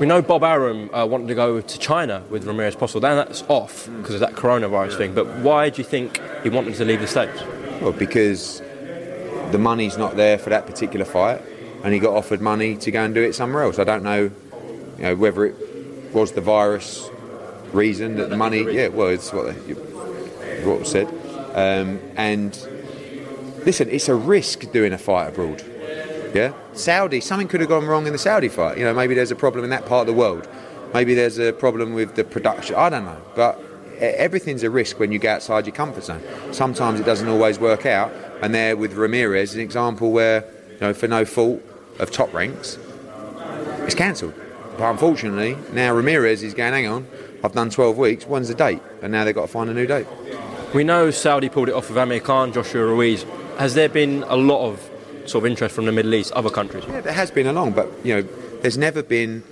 We 0.00 0.06
know 0.06 0.22
Bob 0.22 0.42
Arum 0.44 0.88
uh, 0.94 1.04
wanted 1.04 1.28
to 1.28 1.34
go 1.34 1.60
to 1.60 1.78
China 1.78 2.24
with 2.30 2.46
Ramirez 2.46 2.74
Postol. 2.74 3.02
Now 3.02 3.16
that's 3.16 3.44
off 3.48 3.86
because 3.98 4.14
of 4.14 4.20
that 4.20 4.32
coronavirus 4.32 4.96
thing. 4.96 5.12
But 5.12 5.26
why 5.40 5.68
do 5.68 5.82
you 5.82 5.84
think 5.86 6.18
he 6.42 6.48
wanted 6.48 6.74
to 6.76 6.86
leave 6.86 7.02
the 7.02 7.06
States? 7.06 7.38
Well, 7.82 7.92
because 7.92 8.60
the 9.50 9.58
money's 9.58 9.98
not 9.98 10.16
there 10.16 10.38
for 10.38 10.48
that 10.48 10.64
particular 10.64 11.04
fight, 11.04 11.42
and 11.84 11.92
he 11.92 12.00
got 12.00 12.14
offered 12.14 12.40
money 12.40 12.76
to 12.78 12.90
go 12.90 13.04
and 13.04 13.14
do 13.14 13.22
it 13.22 13.34
somewhere 13.34 13.64
else. 13.64 13.78
I 13.78 13.84
don't 13.84 14.02
know, 14.02 14.30
you 14.96 15.02
know 15.02 15.16
whether 15.16 15.44
it 15.44 16.14
was 16.14 16.32
the 16.32 16.40
virus 16.40 17.10
reason 17.74 18.16
that 18.16 18.30
the 18.30 18.38
money. 18.38 18.62
Yeah, 18.72 18.88
well, 18.88 19.08
it's 19.08 19.30
what 19.34 19.54
they, 19.66 19.74
what 20.64 20.78
was 20.78 20.90
said. 20.90 21.08
Um, 21.54 22.00
and 22.16 22.56
listen, 23.66 23.90
it's 23.90 24.08
a 24.08 24.14
risk 24.14 24.72
doing 24.72 24.94
a 24.94 24.98
fight 24.98 25.28
abroad. 25.28 25.62
Yeah, 26.34 26.52
Saudi. 26.74 27.20
Something 27.20 27.48
could 27.48 27.60
have 27.60 27.68
gone 27.68 27.86
wrong 27.86 28.06
in 28.06 28.12
the 28.12 28.18
Saudi 28.18 28.48
fight. 28.48 28.78
You 28.78 28.84
know, 28.84 28.94
maybe 28.94 29.14
there's 29.14 29.30
a 29.30 29.36
problem 29.36 29.64
in 29.64 29.70
that 29.70 29.86
part 29.86 30.02
of 30.02 30.06
the 30.06 30.18
world. 30.18 30.48
Maybe 30.94 31.14
there's 31.14 31.38
a 31.38 31.52
problem 31.52 31.94
with 31.94 32.14
the 32.14 32.24
production. 32.24 32.76
I 32.76 32.88
don't 32.88 33.04
know, 33.04 33.20
but 33.34 33.60
everything's 33.98 34.62
a 34.62 34.70
risk 34.70 34.98
when 34.98 35.12
you 35.12 35.18
go 35.18 35.32
outside 35.32 35.66
your 35.66 35.74
comfort 35.74 36.04
zone. 36.04 36.22
Sometimes 36.52 37.00
it 37.00 37.04
doesn't 37.04 37.28
always 37.28 37.58
work 37.58 37.86
out. 37.86 38.12
And 38.42 38.54
there 38.54 38.76
with 38.76 38.94
Ramirez, 38.94 39.54
an 39.54 39.60
example 39.60 40.12
where, 40.12 40.44
you 40.72 40.80
know, 40.80 40.94
for 40.94 41.06
no 41.06 41.24
fault 41.24 41.62
of 41.98 42.10
top 42.10 42.32
ranks, 42.32 42.78
it's 43.84 43.94
cancelled. 43.94 44.34
But 44.78 44.90
unfortunately, 44.90 45.58
now 45.72 45.94
Ramirez 45.94 46.42
is 46.42 46.54
going, 46.54 46.72
hang 46.72 46.86
on, 46.86 47.06
I've 47.44 47.52
done 47.52 47.70
12 47.70 47.98
weeks, 47.98 48.24
when's 48.24 48.48
the 48.48 48.54
date? 48.54 48.80
And 49.02 49.12
now 49.12 49.24
they've 49.24 49.34
got 49.34 49.42
to 49.42 49.48
find 49.48 49.68
a 49.68 49.74
new 49.74 49.86
date. 49.86 50.06
We 50.74 50.84
know 50.84 51.10
Saudi 51.10 51.48
pulled 51.48 51.68
it 51.68 51.74
off 51.74 51.88
with 51.88 51.98
Amir 51.98 52.20
Khan, 52.20 52.52
Joshua 52.52 52.86
Ruiz. 52.86 53.24
Has 53.58 53.74
there 53.74 53.88
been 53.88 54.24
a 54.28 54.36
lot 54.36 54.66
of 54.66 54.90
sort 55.26 55.44
of 55.44 55.46
interest 55.46 55.74
from 55.74 55.86
the 55.86 55.92
Middle 55.92 56.14
East, 56.14 56.32
other 56.32 56.50
countries? 56.50 56.84
Yeah, 56.88 57.00
there 57.00 57.12
has 57.12 57.30
been 57.30 57.46
along, 57.46 57.72
but 57.72 57.88
you 58.04 58.14
know, 58.14 58.28
there's 58.62 58.78
never 58.78 59.02
been 59.02 59.42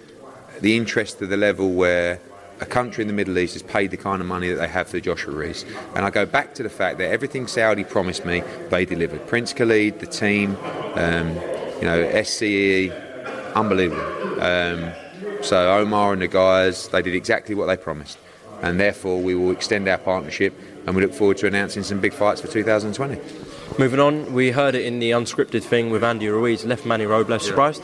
the 0.61 0.77
interest 0.77 1.19
to 1.19 1.27
the 1.27 1.37
level 1.37 1.73
where 1.73 2.21
a 2.61 2.67
country 2.67 3.03
in 3.03 3.09
the 3.09 3.15
Middle 3.15 3.39
East 3.39 3.55
has 3.55 3.63
paid 3.63 3.91
the 3.91 3.97
kind 3.97 4.21
of 4.21 4.27
money 4.27 4.49
that 4.49 4.57
they 4.57 4.69
have 4.69 4.89
for 4.89 4.99
Joshua 5.01 5.33
Ruiz. 5.33 5.65
And 5.95 6.05
I 6.05 6.11
go 6.11 6.27
back 6.27 6.55
to 6.55 6.63
the 6.63 6.71
fact 6.71 6.99
that 6.99 7.11
everything 7.11 7.47
Saudi 7.47 7.85
promised 7.85 8.25
me, 8.25 8.43
they 8.71 8.85
delivered. 8.85 9.27
Prince 9.29 9.53
Khalid, 9.53 10.01
the 10.01 10.07
team, 10.07 10.57
um, 10.95 11.29
you 11.77 11.85
know, 11.85 12.11
SCE, 12.15 13.55
unbelievable. 13.55 14.43
Um, 14.43 14.93
so 15.43 15.79
Omar 15.79 16.13
and 16.13 16.23
the 16.23 16.29
guys, 16.29 16.89
they 16.89 17.03
did 17.03 17.15
exactly 17.15 17.55
what 17.55 17.67
they 17.67 17.77
promised. 17.77 18.19
And 18.63 18.81
therefore, 18.81 19.21
we 19.23 19.37
will 19.37 19.53
extend 19.53 19.87
our 19.89 19.99
partnership 19.99 20.53
and 20.87 20.97
we 20.97 21.03
look 21.03 21.15
forward 21.15 21.37
to 21.39 21.47
announcing 21.47 21.85
some 21.85 22.01
big 22.01 22.13
fights 22.13 22.41
for 22.41 22.49
2020. 22.49 23.21
Moving 23.79 24.01
on, 24.01 24.33
we 24.33 24.51
heard 24.51 24.75
it 24.75 24.85
in 24.85 24.99
the 24.99 25.13
unscripted 25.13 25.63
thing 25.63 25.91
with 25.91 26.03
Andy 26.03 26.27
Ruiz, 26.27 26.65
left 26.65 26.85
Manny 26.85 27.07
Robles. 27.07 27.47
Surprised? 27.47 27.81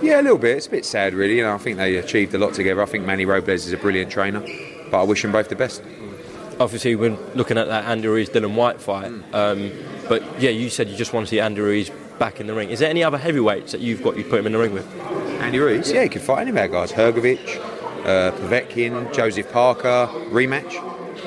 Yeah, 0.00 0.20
a 0.20 0.22
little 0.22 0.38
bit. 0.38 0.58
It's 0.58 0.68
a 0.68 0.70
bit 0.70 0.84
sad, 0.84 1.12
really. 1.12 1.38
You 1.38 1.42
know, 1.42 1.54
I 1.54 1.58
think 1.58 1.76
they 1.76 1.96
achieved 1.96 2.34
a 2.34 2.38
lot 2.38 2.54
together. 2.54 2.80
I 2.80 2.86
think 2.86 3.04
Manny 3.04 3.24
Robles 3.24 3.66
is 3.66 3.72
a 3.72 3.76
brilliant 3.76 4.12
trainer, 4.12 4.40
but 4.92 5.00
I 5.00 5.02
wish 5.02 5.22
them 5.22 5.32
both 5.32 5.48
the 5.48 5.56
best. 5.56 5.82
Obviously, 6.60 6.94
we're 6.94 7.18
looking 7.34 7.58
at 7.58 7.66
that 7.66 7.86
Andy 7.86 8.06
Ruiz 8.06 8.28
Dillian 8.28 8.54
Whyte 8.54 8.80
fight. 8.80 9.10
Um, 9.32 9.72
but 10.08 10.22
yeah, 10.40 10.50
you 10.50 10.70
said 10.70 10.88
you 10.88 10.96
just 10.96 11.12
want 11.12 11.26
to 11.26 11.30
see 11.30 11.40
Andy 11.40 11.60
Ruiz 11.60 11.90
back 12.20 12.38
in 12.38 12.46
the 12.46 12.54
ring. 12.54 12.70
Is 12.70 12.78
there 12.78 12.88
any 12.88 13.02
other 13.02 13.18
heavyweights 13.18 13.72
that 13.72 13.80
you've 13.80 14.04
got 14.04 14.16
you'd 14.16 14.30
put 14.30 14.38
him 14.38 14.46
in 14.46 14.52
the 14.52 14.58
ring 14.58 14.72
with? 14.72 14.86
Andy 15.40 15.58
Ruiz? 15.58 15.90
Yeah, 15.90 16.04
he 16.04 16.10
could 16.10 16.22
fight 16.22 16.42
any 16.42 16.50
of 16.50 16.56
our 16.56 16.68
guys. 16.68 16.92
Hrgovic, 16.92 17.40
uh, 18.04 18.30
Povetkin, 18.38 19.12
Joseph 19.12 19.50
Parker, 19.50 20.08
rematch. 20.30 20.74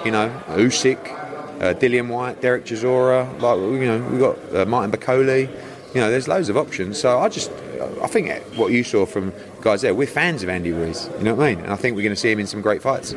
You 0.06 0.12
know, 0.12 0.30
Usyk, 0.48 1.17
uh, 1.62 1.74
Dillian 1.74 2.08
Whyte, 2.10 2.42
Derek 2.42 2.66
Chisora. 2.66 3.26
Like 3.42 3.58
you 3.60 3.86
know, 3.86 4.00
we 4.10 4.18
got 4.20 4.38
uh, 4.56 4.66
Martin 4.66 4.92
Bakole. 4.92 5.50
You 5.94 6.02
know, 6.02 6.12
there's 6.12 6.28
loads 6.28 6.50
of 6.50 6.58
options. 6.58 7.00
So 7.00 7.18
I 7.20 7.30
just, 7.30 7.50
I 8.04 8.08
think 8.08 8.30
what 8.58 8.72
you 8.72 8.84
saw 8.84 9.06
from 9.06 9.34
guys 9.62 9.82
there, 9.82 9.96
we're 9.96 10.06
fans 10.06 10.44
of 10.44 10.50
Andy 10.50 10.72
Ruiz. 10.72 11.10
You 11.18 11.24
know 11.24 11.36
what 11.36 11.48
I 11.48 11.56
mean? 11.56 11.64
And 11.64 11.74
I 11.74 11.76
think 11.78 11.96
we're 11.96 12.04
going 12.04 12.14
to 12.16 12.20
see 12.20 12.32
him 12.32 12.40
in 12.40 12.46
some 12.48 12.62
great 12.62 12.82
fights. 12.82 13.16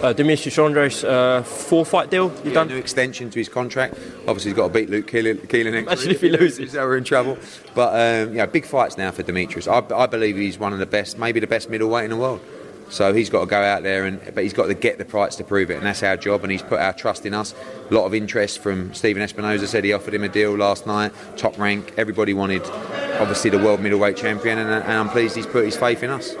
Uh, 0.00 0.12
Demetrius 0.12 0.58
Andrade, 0.58 1.04
uh, 1.04 1.42
four 1.42 1.84
fight 1.84 2.10
deal 2.10 2.30
you've 2.30 2.46
Yeah, 2.46 2.52
done? 2.54 2.68
new 2.68 2.76
extension 2.76 3.28
to 3.28 3.38
his 3.38 3.48
contract. 3.48 3.94
Obviously, 4.26 4.50
he's 4.52 4.56
got 4.56 4.68
to 4.68 4.72
beat 4.72 4.88
Luke 4.88 5.06
Keeler, 5.06 5.34
Keeler 5.34 5.70
next 5.70 5.86
Imagine 5.92 6.10
if 6.12 6.20
he 6.22 6.28
loses. 6.30 6.72
we're 6.74 6.96
in 6.96 7.04
trouble. 7.04 7.36
But 7.74 8.28
um, 8.28 8.34
yeah, 8.34 8.46
big 8.46 8.64
fights 8.64 8.96
now 8.96 9.10
for 9.10 9.22
Demetrius. 9.22 9.68
I, 9.68 9.82
I 9.94 10.06
believe 10.06 10.36
he's 10.36 10.58
one 10.58 10.72
of 10.72 10.78
the 10.78 10.86
best, 10.86 11.18
maybe 11.18 11.40
the 11.40 11.46
best 11.46 11.68
middleweight 11.68 12.04
in 12.04 12.10
the 12.10 12.16
world. 12.16 12.40
So 12.92 13.14
he's 13.14 13.30
got 13.30 13.40
to 13.40 13.46
go 13.46 13.62
out 13.62 13.82
there, 13.82 14.04
and 14.04 14.20
but 14.34 14.44
he's 14.44 14.52
got 14.52 14.66
to 14.66 14.74
get 14.74 14.98
the 14.98 15.06
fights 15.06 15.36
to 15.36 15.44
prove 15.44 15.70
it, 15.70 15.76
and 15.76 15.86
that's 15.86 16.02
our 16.02 16.18
job. 16.18 16.42
And 16.42 16.52
he's 16.52 16.60
put 16.60 16.78
our 16.78 16.92
trust 16.92 17.24
in 17.24 17.32
us. 17.32 17.54
A 17.90 17.94
lot 17.94 18.04
of 18.04 18.12
interest 18.12 18.58
from 18.58 18.92
Stephen 18.92 19.22
Espinoza. 19.22 19.66
Said 19.66 19.84
he 19.84 19.94
offered 19.94 20.12
him 20.12 20.24
a 20.24 20.28
deal 20.28 20.54
last 20.54 20.86
night, 20.86 21.10
top 21.38 21.58
rank. 21.58 21.94
Everybody 21.96 22.34
wanted, 22.34 22.62
obviously, 23.18 23.48
the 23.48 23.56
world 23.56 23.80
middleweight 23.80 24.18
champion, 24.18 24.58
and, 24.58 24.70
and 24.70 24.92
I'm 24.92 25.08
pleased 25.08 25.36
he's 25.36 25.46
put 25.46 25.64
his 25.64 25.74
faith 25.74 26.02
in 26.02 26.10
us. 26.10 26.34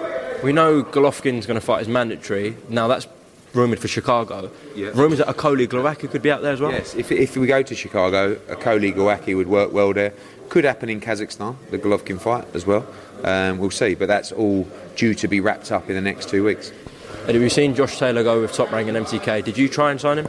We 0.44 0.52
know 0.52 0.82
Golovkin's 0.82 1.46
going 1.46 1.58
to 1.58 1.64
fight 1.64 1.80
as 1.80 1.88
mandatory. 1.88 2.56
Now 2.68 2.86
that's 2.86 3.06
rumoured 3.54 3.78
for 3.78 3.88
Chicago. 3.88 4.50
Yeah. 4.74 4.90
Rumours 4.94 5.18
that 5.18 5.28
Akoli 5.28 5.66
Glowacki 5.66 6.10
could 6.10 6.20
be 6.20 6.30
out 6.30 6.42
there 6.42 6.52
as 6.52 6.60
well. 6.60 6.72
Yes, 6.72 6.94
if, 6.94 7.10
if 7.12 7.36
we 7.36 7.46
go 7.46 7.62
to 7.62 7.74
Chicago, 7.74 8.38
a 8.48 8.56
Koli 8.56 8.92
Gawaki 8.92 9.34
would 9.36 9.48
work 9.48 9.72
well 9.72 9.92
there. 9.94 10.12
Could 10.52 10.64
happen 10.64 10.90
in 10.90 11.00
Kazakhstan, 11.00 11.56
the 11.70 11.78
Golovkin 11.78 12.20
fight 12.20 12.44
as 12.52 12.66
well. 12.66 12.86
Um, 13.24 13.56
we'll 13.56 13.70
see, 13.70 13.94
but 13.94 14.06
that's 14.06 14.32
all 14.32 14.68
due 14.96 15.14
to 15.14 15.26
be 15.26 15.40
wrapped 15.40 15.72
up 15.72 15.88
in 15.88 15.94
the 15.94 16.02
next 16.02 16.28
two 16.28 16.44
weeks. 16.44 16.72
And 17.20 17.30
have 17.30 17.40
you 17.40 17.48
seen 17.48 17.74
Josh 17.74 17.98
Taylor 17.98 18.22
go 18.22 18.42
with 18.42 18.52
top 18.52 18.70
rank 18.70 18.86
in 18.86 18.94
MTK? 18.94 19.42
Did 19.44 19.56
you 19.56 19.66
try 19.66 19.90
and 19.90 19.98
sign 19.98 20.18
him? 20.18 20.28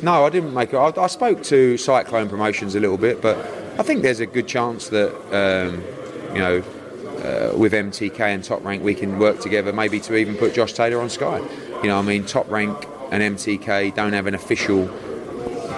No, 0.00 0.24
I 0.24 0.30
didn't 0.30 0.54
make 0.54 0.72
it. 0.72 0.76
I, 0.76 0.92
I 0.96 1.08
spoke 1.08 1.42
to 1.42 1.76
Cyclone 1.76 2.28
Promotions 2.28 2.76
a 2.76 2.78
little 2.78 2.96
bit, 2.96 3.20
but 3.20 3.36
I 3.76 3.82
think 3.82 4.02
there's 4.02 4.20
a 4.20 4.26
good 4.26 4.46
chance 4.46 4.90
that, 4.90 5.10
um, 5.34 5.82
you 6.32 6.40
know, 6.40 6.58
uh, 7.24 7.58
with 7.58 7.72
MTK 7.72 8.20
and 8.20 8.44
Top 8.44 8.64
Rank, 8.64 8.80
we 8.84 8.94
can 8.94 9.18
work 9.18 9.40
together 9.40 9.72
maybe 9.72 9.98
to 9.98 10.14
even 10.14 10.36
put 10.36 10.54
Josh 10.54 10.72
Taylor 10.74 11.00
on 11.00 11.10
Sky. 11.10 11.38
You 11.82 11.88
know, 11.88 11.98
I 11.98 12.02
mean, 12.02 12.24
Top 12.26 12.48
Rank 12.48 12.86
and 13.10 13.36
MTK 13.36 13.92
don't 13.96 14.12
have 14.12 14.28
an 14.28 14.36
official 14.36 14.86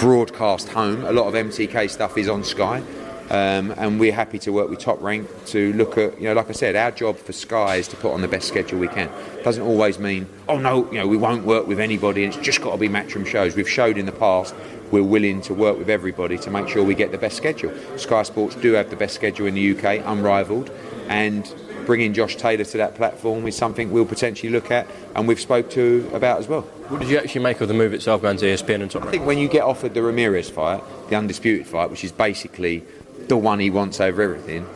broadcast 0.00 0.68
home. 0.68 1.02
A 1.06 1.12
lot 1.12 1.28
of 1.28 1.32
MTK 1.32 1.88
stuff 1.88 2.18
is 2.18 2.28
on 2.28 2.44
Sky. 2.44 2.82
Um, 3.30 3.72
and 3.76 3.98
we're 3.98 4.12
happy 4.12 4.38
to 4.40 4.52
work 4.52 4.70
with 4.70 4.78
Top 4.78 5.02
Rank 5.02 5.28
to 5.46 5.72
look 5.72 5.98
at, 5.98 6.20
you 6.20 6.28
know, 6.28 6.34
like 6.34 6.48
I 6.48 6.52
said, 6.52 6.76
our 6.76 6.92
job 6.92 7.16
for 7.16 7.32
Sky 7.32 7.76
is 7.76 7.88
to 7.88 7.96
put 7.96 8.12
on 8.12 8.20
the 8.20 8.28
best 8.28 8.46
schedule 8.46 8.78
we 8.78 8.88
can. 8.88 9.10
Doesn't 9.42 9.64
always 9.64 9.98
mean, 9.98 10.28
oh 10.48 10.58
no, 10.58 10.90
you 10.92 10.98
know, 10.98 11.06
we 11.08 11.16
won't 11.16 11.44
work 11.44 11.66
with 11.66 11.80
anybody 11.80 12.24
it's 12.24 12.36
just 12.36 12.60
got 12.60 12.72
to 12.72 12.78
be 12.78 12.88
matchroom 12.88 13.26
shows. 13.26 13.56
We've 13.56 13.68
showed 13.68 13.98
in 13.98 14.06
the 14.06 14.12
past 14.12 14.54
we're 14.90 15.02
willing 15.02 15.40
to 15.42 15.54
work 15.54 15.78
with 15.78 15.90
everybody 15.90 16.38
to 16.38 16.50
make 16.50 16.68
sure 16.68 16.84
we 16.84 16.94
get 16.94 17.10
the 17.10 17.18
best 17.18 17.36
schedule. 17.36 17.72
Sky 17.98 18.22
Sports 18.22 18.54
do 18.56 18.72
have 18.72 18.90
the 18.90 18.96
best 18.96 19.14
schedule 19.14 19.46
in 19.46 19.54
the 19.54 19.76
UK, 19.76 20.04
unrivaled, 20.06 20.70
and 21.08 21.52
bringing 21.86 22.12
Josh 22.12 22.36
Taylor 22.36 22.64
to 22.64 22.76
that 22.78 22.96
platform 22.96 23.46
is 23.46 23.56
something 23.56 23.90
we'll 23.90 24.06
potentially 24.06 24.50
look 24.50 24.70
at 24.70 24.86
and 25.14 25.26
we've 25.26 25.40
spoke 25.40 25.70
to 25.70 26.10
about 26.12 26.38
as 26.38 26.48
well. 26.48 26.62
What 26.62 27.00
did 27.00 27.10
you 27.10 27.18
actually 27.18 27.42
make 27.42 27.60
of 27.60 27.68
the 27.68 27.74
move 27.74 27.94
itself 27.94 28.22
going 28.22 28.36
to 28.38 28.46
ESPN 28.46 28.82
and 28.82 28.90
top 28.90 29.04
I 29.04 29.10
think 29.10 29.26
when 29.26 29.38
you 29.38 29.48
get 29.48 29.62
offered 29.62 29.94
the 29.94 30.02
Ramirez 30.02 30.50
fight, 30.50 30.82
the 31.08 31.16
undisputed 31.16 31.66
fight, 31.66 31.90
which 31.90 32.04
is 32.04 32.12
basically 32.12 32.84
the 33.28 33.36
one 33.36 33.58
he 33.60 33.70
wants 33.70 34.00
over 34.00 34.22
everything, 34.22 34.66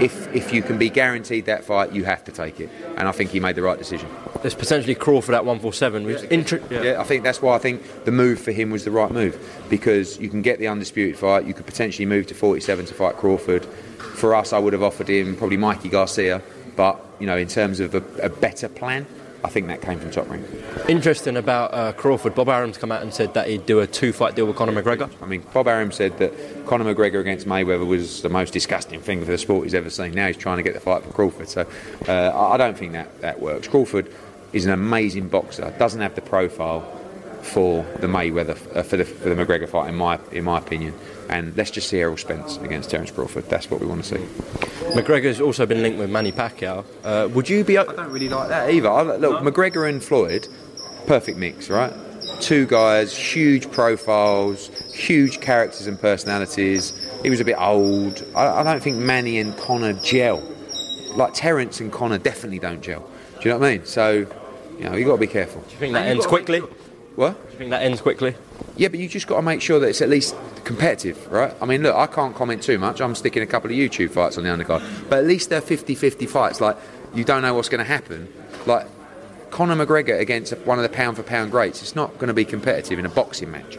if 0.00 0.32
if 0.34 0.52
you 0.52 0.62
can 0.62 0.78
be 0.78 0.88
guaranteed 0.88 1.46
that 1.46 1.64
fight, 1.64 1.92
you 1.92 2.04
have 2.04 2.24
to 2.24 2.32
take 2.32 2.60
it. 2.60 2.70
And 2.96 3.08
I 3.08 3.12
think 3.12 3.30
he 3.30 3.40
made 3.40 3.56
the 3.56 3.62
right 3.62 3.78
decision. 3.78 4.08
There's 4.42 4.54
potentially 4.54 4.94
Crawford 4.94 5.34
at 5.34 5.44
147. 5.44 6.04
Which 6.06 6.22
inter- 6.24 6.62
yeah. 6.70 6.82
Yeah, 6.82 7.00
I 7.00 7.04
think 7.04 7.24
that's 7.24 7.42
why 7.42 7.56
I 7.56 7.58
think 7.58 8.04
the 8.04 8.12
move 8.12 8.40
for 8.40 8.52
him 8.52 8.70
was 8.70 8.84
the 8.84 8.92
right 8.92 9.10
move 9.10 9.36
because 9.68 10.18
you 10.20 10.28
can 10.28 10.42
get 10.42 10.60
the 10.60 10.68
undisputed 10.68 11.18
fight. 11.18 11.44
You 11.44 11.54
could 11.54 11.66
potentially 11.66 12.06
move 12.06 12.28
to 12.28 12.34
47 12.34 12.86
to 12.86 12.94
fight 12.94 13.16
Crawford. 13.16 13.64
For 13.64 14.34
us, 14.34 14.52
I 14.52 14.58
would 14.58 14.72
have 14.72 14.82
offered 14.82 15.08
him 15.08 15.36
probably 15.36 15.56
Mikey 15.56 15.88
Garcia, 15.88 16.40
but 16.76 17.04
you 17.18 17.26
know, 17.26 17.36
in 17.36 17.48
terms 17.48 17.80
of 17.80 17.94
a, 17.96 18.02
a 18.22 18.28
better 18.28 18.68
plan, 18.68 19.06
I 19.44 19.48
think 19.48 19.68
that 19.68 19.80
came 19.80 20.00
from 20.00 20.10
Top 20.10 20.28
rank. 20.28 20.44
Interesting 20.88 21.36
about 21.36 21.72
uh, 21.72 21.92
Crawford. 21.92 22.34
Bob 22.34 22.48
Arum's 22.48 22.76
come 22.76 22.90
out 22.90 23.02
and 23.02 23.14
said 23.14 23.34
that 23.34 23.46
he'd 23.46 23.66
do 23.66 23.80
a 23.80 23.86
two-fight 23.86 24.34
deal 24.34 24.46
with 24.46 24.56
Conor 24.56 24.72
McGregor. 24.72 25.10
I 25.22 25.26
mean, 25.26 25.44
Bob 25.52 25.68
Arum 25.68 25.92
said 25.92 26.18
that 26.18 26.32
Conor 26.66 26.92
McGregor 26.92 27.20
against 27.20 27.46
Mayweather 27.46 27.86
was 27.86 28.22
the 28.22 28.28
most 28.28 28.52
disgusting 28.52 29.00
thing 29.00 29.20
for 29.24 29.30
the 29.30 29.38
sport 29.38 29.64
he's 29.64 29.74
ever 29.74 29.90
seen. 29.90 30.12
Now 30.12 30.26
he's 30.26 30.36
trying 30.36 30.56
to 30.56 30.62
get 30.64 30.74
the 30.74 30.80
fight 30.80 31.04
for 31.04 31.12
Crawford. 31.12 31.48
So 31.48 31.66
uh, 32.08 32.50
I 32.52 32.56
don't 32.56 32.76
think 32.76 32.92
that, 32.92 33.20
that 33.20 33.40
works. 33.40 33.68
Crawford 33.68 34.12
is 34.52 34.66
an 34.66 34.72
amazing 34.72 35.28
boxer, 35.28 35.72
doesn't 35.78 36.00
have 36.00 36.14
the 36.14 36.22
profile 36.22 36.80
for 37.42 37.84
the 38.00 38.08
Mayweather, 38.08 38.76
uh, 38.76 38.82
for, 38.82 38.96
the, 38.96 39.04
for 39.04 39.28
the 39.28 39.36
McGregor 39.36 39.68
fight, 39.68 39.88
in 39.88 39.94
my, 39.94 40.18
in 40.32 40.44
my 40.44 40.58
opinion. 40.58 40.94
And 41.28 41.56
let's 41.56 41.70
just 41.70 41.88
see 41.88 41.98
Errol 41.98 42.16
Spence 42.16 42.56
against 42.58 42.90
Terence 42.90 43.10
Crawford. 43.10 43.44
That's 43.50 43.70
what 43.70 43.80
we 43.80 43.86
want 43.86 44.04
to 44.04 44.18
see. 44.18 44.24
McGregor's 44.94 45.40
also 45.40 45.66
been 45.66 45.82
linked 45.82 45.98
with 45.98 46.10
Manny 46.10 46.32
Pacquiao. 46.32 46.84
Uh, 47.04 47.28
would 47.28 47.48
you 47.48 47.64
be? 47.64 47.76
I 47.76 47.84
don't 47.84 48.10
really 48.10 48.28
like 48.28 48.48
that 48.48 48.70
either. 48.70 48.88
I, 48.90 49.02
look, 49.02 49.42
McGregor 49.42 49.88
and 49.88 50.02
Floyd, 50.02 50.48
perfect 51.06 51.36
mix, 51.38 51.68
right? 51.68 51.92
Two 52.40 52.66
guys, 52.66 53.16
huge 53.16 53.70
profiles, 53.70 54.68
huge 54.94 55.40
characters 55.40 55.86
and 55.86 56.00
personalities. 56.00 56.92
He 57.22 57.30
was 57.30 57.40
a 57.40 57.44
bit 57.44 57.56
old. 57.58 58.24
I, 58.34 58.60
I 58.60 58.62
don't 58.62 58.82
think 58.82 58.96
Manny 58.96 59.38
and 59.38 59.56
Connor 59.58 59.92
gel. 59.94 60.42
Like 61.14 61.34
Terence 61.34 61.80
and 61.80 61.92
Connor 61.92 62.18
definitely 62.18 62.58
don't 62.58 62.80
gel. 62.82 63.00
Do 63.40 63.48
you 63.48 63.50
know 63.50 63.58
what 63.58 63.68
I 63.68 63.76
mean? 63.76 63.86
So, 63.86 64.26
you 64.78 64.84
know, 64.84 64.94
you've 64.94 65.06
got 65.06 65.14
to 65.14 65.20
be 65.20 65.26
careful. 65.26 65.60
Do 65.62 65.72
you 65.72 65.78
think 65.78 65.92
that 65.94 66.06
ends 66.06 66.26
quickly? 66.26 66.62
Do 67.18 67.22
What? 67.24 67.36
you 67.50 67.58
think 67.58 67.70
that 67.70 67.82
ends 67.82 68.00
quickly? 68.00 68.36
Yeah, 68.76 68.86
but 68.86 69.00
you 69.00 69.08
just 69.08 69.26
got 69.26 69.36
to 69.36 69.42
make 69.42 69.60
sure 69.60 69.80
that 69.80 69.88
it's 69.88 70.00
at 70.00 70.08
least 70.08 70.36
competitive, 70.62 71.26
right? 71.32 71.52
I 71.60 71.66
mean, 71.66 71.82
look, 71.82 71.96
I 71.96 72.06
can't 72.06 72.32
comment 72.32 72.62
too 72.62 72.78
much. 72.78 73.00
I'm 73.00 73.16
sticking 73.16 73.42
a 73.42 73.46
couple 73.46 73.68
of 73.72 73.76
YouTube 73.76 74.12
fights 74.12 74.38
on 74.38 74.44
the 74.44 74.50
undercard. 74.50 74.84
But 75.10 75.18
at 75.18 75.24
least 75.26 75.50
they're 75.50 75.60
50 75.60 75.96
50 75.96 76.26
fights. 76.26 76.60
Like, 76.60 76.76
you 77.12 77.24
don't 77.24 77.42
know 77.42 77.54
what's 77.54 77.68
going 77.68 77.80
to 77.80 77.84
happen. 77.84 78.32
Like, 78.66 78.86
Conor 79.50 79.74
McGregor 79.84 80.16
against 80.20 80.56
one 80.58 80.78
of 80.78 80.84
the 80.84 80.88
pound 80.88 81.16
for 81.16 81.24
pound 81.24 81.50
greats, 81.50 81.82
it's 81.82 81.96
not 81.96 82.14
going 82.18 82.28
to 82.28 82.34
be 82.34 82.44
competitive 82.44 83.00
in 83.00 83.04
a 83.06 83.08
boxing 83.08 83.50
match. 83.50 83.78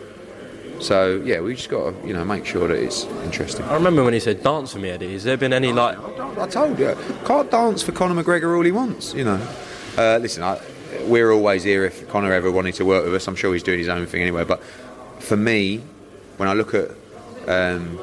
So, 0.82 1.21
yeah, 1.23 1.39
we 1.39 1.56
just 1.56 1.69
got 1.69 1.91
to, 2.02 2.08
you 2.08 2.13
know, 2.13 2.25
make 2.25 2.45
sure 2.45 2.67
that 2.67 2.75
it's 2.78 3.06
interesting. 3.23 3.63
I 3.67 3.75
remember 3.75 4.04
when 4.04 4.13
he 4.13 4.19
said, 4.19 4.43
"Dance 4.43 4.73
for 4.73 4.80
me, 4.80 4.89
Eddie." 4.89 5.13
Has 5.13 5.23
there 5.23 5.38
been 5.38 5.54
any 5.54 5.71
like? 5.71 5.97
I 6.38 6.47
told 6.47 6.78
you, 6.78 6.97
can't 7.25 7.49
dance 7.49 7.84
for 7.84 7.93
Conor 7.93 8.21
McGregor 8.21 8.58
all 8.58 8.63
he 8.65 8.71
wants, 8.73 9.13
you 9.13 9.23
know. 9.23 9.39
Uh, 9.97 10.17
listen, 10.21 10.43
I, 10.43 10.60
we're 11.07 11.31
always 11.31 11.63
here 11.63 11.85
if 11.85 12.07
Conor 12.09 12.33
ever 12.33 12.51
wanted 12.51 12.75
to 12.75 12.85
work 12.85 13.05
with 13.05 13.13
us. 13.13 13.27
I'm 13.27 13.35
sure 13.35 13.53
he's 13.53 13.63
doing 13.63 13.79
his 13.79 13.89
own 13.89 14.05
thing 14.05 14.21
anyway. 14.21 14.43
But 14.43 14.63
for 15.19 15.38
me, 15.38 15.83
when 16.38 16.49
I 16.49 16.53
look 16.53 16.73
at 16.73 16.91
um, 17.47 17.97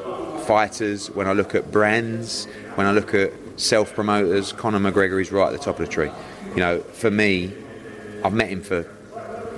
fighters, 0.45 1.09
when 1.11 1.27
I 1.27 1.33
look 1.33 1.55
at 1.55 1.71
brands, 1.71 2.45
when 2.75 2.87
I 2.87 2.91
look 2.91 3.13
at 3.13 3.33
self 3.57 3.93
promoters, 3.93 4.51
Conor 4.53 4.79
McGregor 4.79 5.21
is 5.21 5.31
right 5.31 5.47
at 5.47 5.51
the 5.51 5.63
top 5.63 5.79
of 5.79 5.85
the 5.85 5.91
tree. 5.91 6.11
You 6.49 6.57
know, 6.57 6.79
for 6.79 7.11
me, 7.11 7.53
I've 8.23 8.33
met 8.33 8.49
him 8.49 8.61
for 8.61 8.89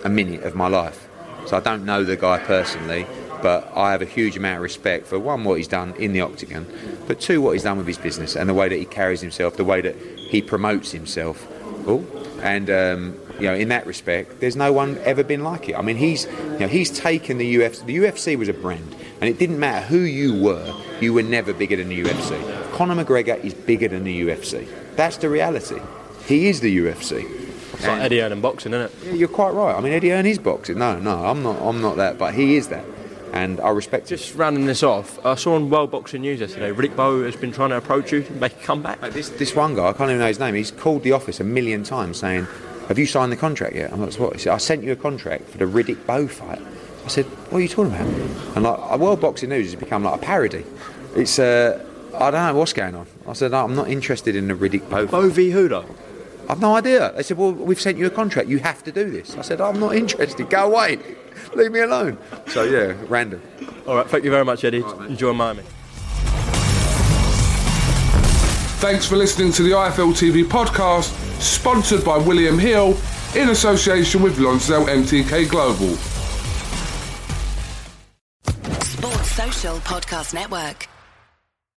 a 0.03 0.09
minute 0.09 0.43
of 0.43 0.55
my 0.55 0.67
life. 0.67 1.07
So 1.45 1.57
I 1.57 1.59
don't 1.59 1.85
know 1.85 2.03
the 2.03 2.15
guy 2.15 2.39
personally, 2.39 3.05
but 3.41 3.71
I 3.75 3.91
have 3.91 4.01
a 4.01 4.05
huge 4.05 4.37
amount 4.37 4.57
of 4.57 4.63
respect 4.63 5.07
for 5.07 5.17
one, 5.17 5.43
what 5.43 5.55
he's 5.55 5.67
done 5.67 5.93
in 5.95 6.13
the 6.13 6.21
octagon, 6.21 6.65
but 7.07 7.19
two, 7.19 7.41
what 7.41 7.53
he's 7.53 7.63
done 7.63 7.77
with 7.77 7.87
his 7.87 7.97
business 7.97 8.35
and 8.35 8.49
the 8.49 8.53
way 8.53 8.69
that 8.69 8.75
he 8.75 8.85
carries 8.85 9.21
himself, 9.21 9.57
the 9.57 9.63
way 9.63 9.81
that 9.81 9.95
he 9.95 10.41
promotes 10.41 10.91
himself. 10.91 11.47
Oh, 11.87 12.05
and 12.41 12.69
um, 12.69 13.19
you 13.39 13.47
know, 13.47 13.53
in 13.53 13.69
that 13.69 13.85
respect, 13.85 14.39
there's 14.39 14.55
no 14.55 14.71
one 14.73 14.97
ever 14.99 15.23
been 15.23 15.43
like 15.43 15.69
it. 15.69 15.75
I 15.75 15.81
mean, 15.81 15.97
he's 15.97 16.25
you 16.25 16.59
know 16.59 16.67
he's 16.67 16.89
taken 16.89 17.37
the 17.37 17.55
UFC. 17.55 17.85
The 17.85 17.97
UFC 17.97 18.37
was 18.37 18.49
a 18.49 18.53
brand, 18.53 18.95
and 19.21 19.29
it 19.29 19.39
didn't 19.39 19.59
matter 19.59 19.85
who 19.85 19.99
you 19.99 20.41
were, 20.41 20.73
you 20.99 21.13
were 21.13 21.23
never 21.23 21.53
bigger 21.53 21.75
than 21.75 21.89
the 21.89 22.03
UFC. 22.03 22.73
Conor 22.73 23.03
McGregor 23.03 23.43
is 23.43 23.53
bigger 23.53 23.87
than 23.87 24.03
the 24.03 24.21
UFC. 24.21 24.67
That's 24.95 25.17
the 25.17 25.29
reality. 25.29 25.79
He 26.25 26.47
is 26.47 26.61
the 26.61 26.77
UFC. 26.77 27.25
It's 27.73 27.87
like 27.87 28.01
Eddie 28.01 28.19
Hearn 28.19 28.33
and 28.33 28.41
boxing, 28.41 28.73
isn't 28.73 28.91
it? 29.07 29.15
You're 29.15 29.29
quite 29.29 29.53
right. 29.53 29.73
I 29.73 29.79
mean, 29.79 29.93
Eddie 29.93 30.09
Hearn 30.09 30.25
is 30.25 30.37
boxing. 30.37 30.77
No, 30.77 30.99
no, 30.99 31.25
I'm 31.25 31.41
not. 31.41 31.61
I'm 31.61 31.81
not 31.81 31.95
that, 31.95 32.17
but 32.17 32.33
he 32.33 32.57
is 32.57 32.67
that, 32.67 32.83
and 33.33 33.59
I 33.61 33.69
respect 33.69 34.11
it. 34.11 34.17
Just 34.17 34.35
rounding 34.35 34.65
this 34.65 34.83
off, 34.83 35.23
I 35.25 35.35
saw 35.35 35.55
on 35.55 35.69
World 35.69 35.91
Boxing 35.91 36.21
News 36.21 36.39
yesterday, 36.39 36.71
Riddick 36.71 36.95
Bowe 36.95 37.23
has 37.23 37.35
been 37.35 37.51
trying 37.51 37.69
to 37.69 37.77
approach 37.77 38.11
you 38.11 38.23
to 38.23 38.33
make 38.33 38.53
a 38.53 38.59
comeback. 38.63 39.01
Mate, 39.01 39.13
This, 39.13 39.29
this 39.29 39.55
one 39.55 39.75
guy, 39.75 39.87
I 39.89 39.93
can't 39.93 40.09
even 40.09 40.19
know 40.19 40.27
his 40.27 40.39
name. 40.39 40.55
He's 40.55 40.71
called 40.71 41.03
the 41.03 41.11
office 41.11 41.39
a 41.39 41.43
million 41.43 41.83
times 41.83 42.17
saying, 42.17 42.47
"Have 42.87 42.97
you 42.97 43.05
signed 43.05 43.31
the 43.31 43.37
contract 43.37 43.75
yet?" 43.75 43.91
I'm 43.93 44.01
like, 44.01 44.13
"What?" 44.15 44.33
He 44.33 44.39
said, 44.39 44.53
"I 44.53 44.57
sent 44.57 44.83
you 44.83 44.91
a 44.91 44.95
contract 44.95 45.49
for 45.49 45.57
the 45.57 45.65
Riddick 45.65 46.05
Bowe 46.05 46.27
fight." 46.27 46.61
I 47.05 47.07
said, 47.07 47.25
"What 47.49 47.59
are 47.59 47.61
you 47.61 47.67
talking 47.67 47.93
about?" 47.93 48.07
And 48.55 48.63
like, 48.63 48.79
uh, 48.91 48.97
World 48.97 49.21
Boxing 49.21 49.49
News 49.49 49.71
has 49.71 49.79
become 49.79 50.03
like 50.03 50.15
a 50.15 50.17
parody. 50.25 50.65
It's, 51.15 51.39
uh, 51.39 51.83
I 52.15 52.31
don't 52.31 52.45
know 52.47 52.55
what's 52.55 52.73
going 52.73 52.95
on. 52.95 53.07
I 53.27 53.33
said, 53.33 53.51
no, 53.51 53.63
"I'm 53.63 53.75
not 53.75 53.89
interested 53.89 54.35
in 54.35 54.47
the 54.47 54.53
Riddick 54.55 54.89
Bowe." 54.89 55.05
fight." 55.07 55.11
Bowe 55.11 55.29
v 55.29 55.51
Huda. 55.51 55.85
I've 56.49 56.61
no 56.61 56.75
idea. 56.75 57.13
They 57.15 57.21
said, 57.21 57.37
"Well, 57.37 57.51
we've 57.51 57.79
sent 57.79 57.99
you 57.99 58.07
a 58.07 58.09
contract. 58.09 58.49
You 58.49 58.57
have 58.59 58.83
to 58.83 58.91
do 58.91 59.09
this." 59.11 59.37
I 59.37 59.41
said, 59.43 59.61
"I'm 59.61 59.79
not 59.79 59.95
interested. 59.95 60.49
Go 60.49 60.65
away. 60.71 60.97
Leave 61.55 61.71
me 61.71 61.79
alone." 61.79 62.17
So 62.47 62.63
yeah, 62.63 62.95
random. 63.07 63.41
All 63.87 63.95
right, 63.95 64.07
thank 64.07 64.23
you 64.23 64.31
very 64.31 64.45
much, 64.45 64.63
Eddie. 64.63 64.83
Enjoy 65.07 65.33
Miami. 65.33 65.63
Thanks 68.79 69.05
for 69.05 69.17
listening 69.17 69.51
to 69.53 69.63
the 69.63 69.71
IFL 69.71 70.13
TV 70.13 70.43
podcast, 70.45 71.11
sponsored 71.41 72.05
by 72.05 72.17
William 72.17 72.57
Hill 72.57 72.95
in 73.35 73.49
association 73.49 74.21
with 74.21 74.39
Lonsdale 74.39 74.85
MTK 74.85 75.49
Global. 75.49 75.95
Sports 78.81 79.31
Social 79.31 79.77
Podcast 79.79 80.33
Network. 80.33 80.87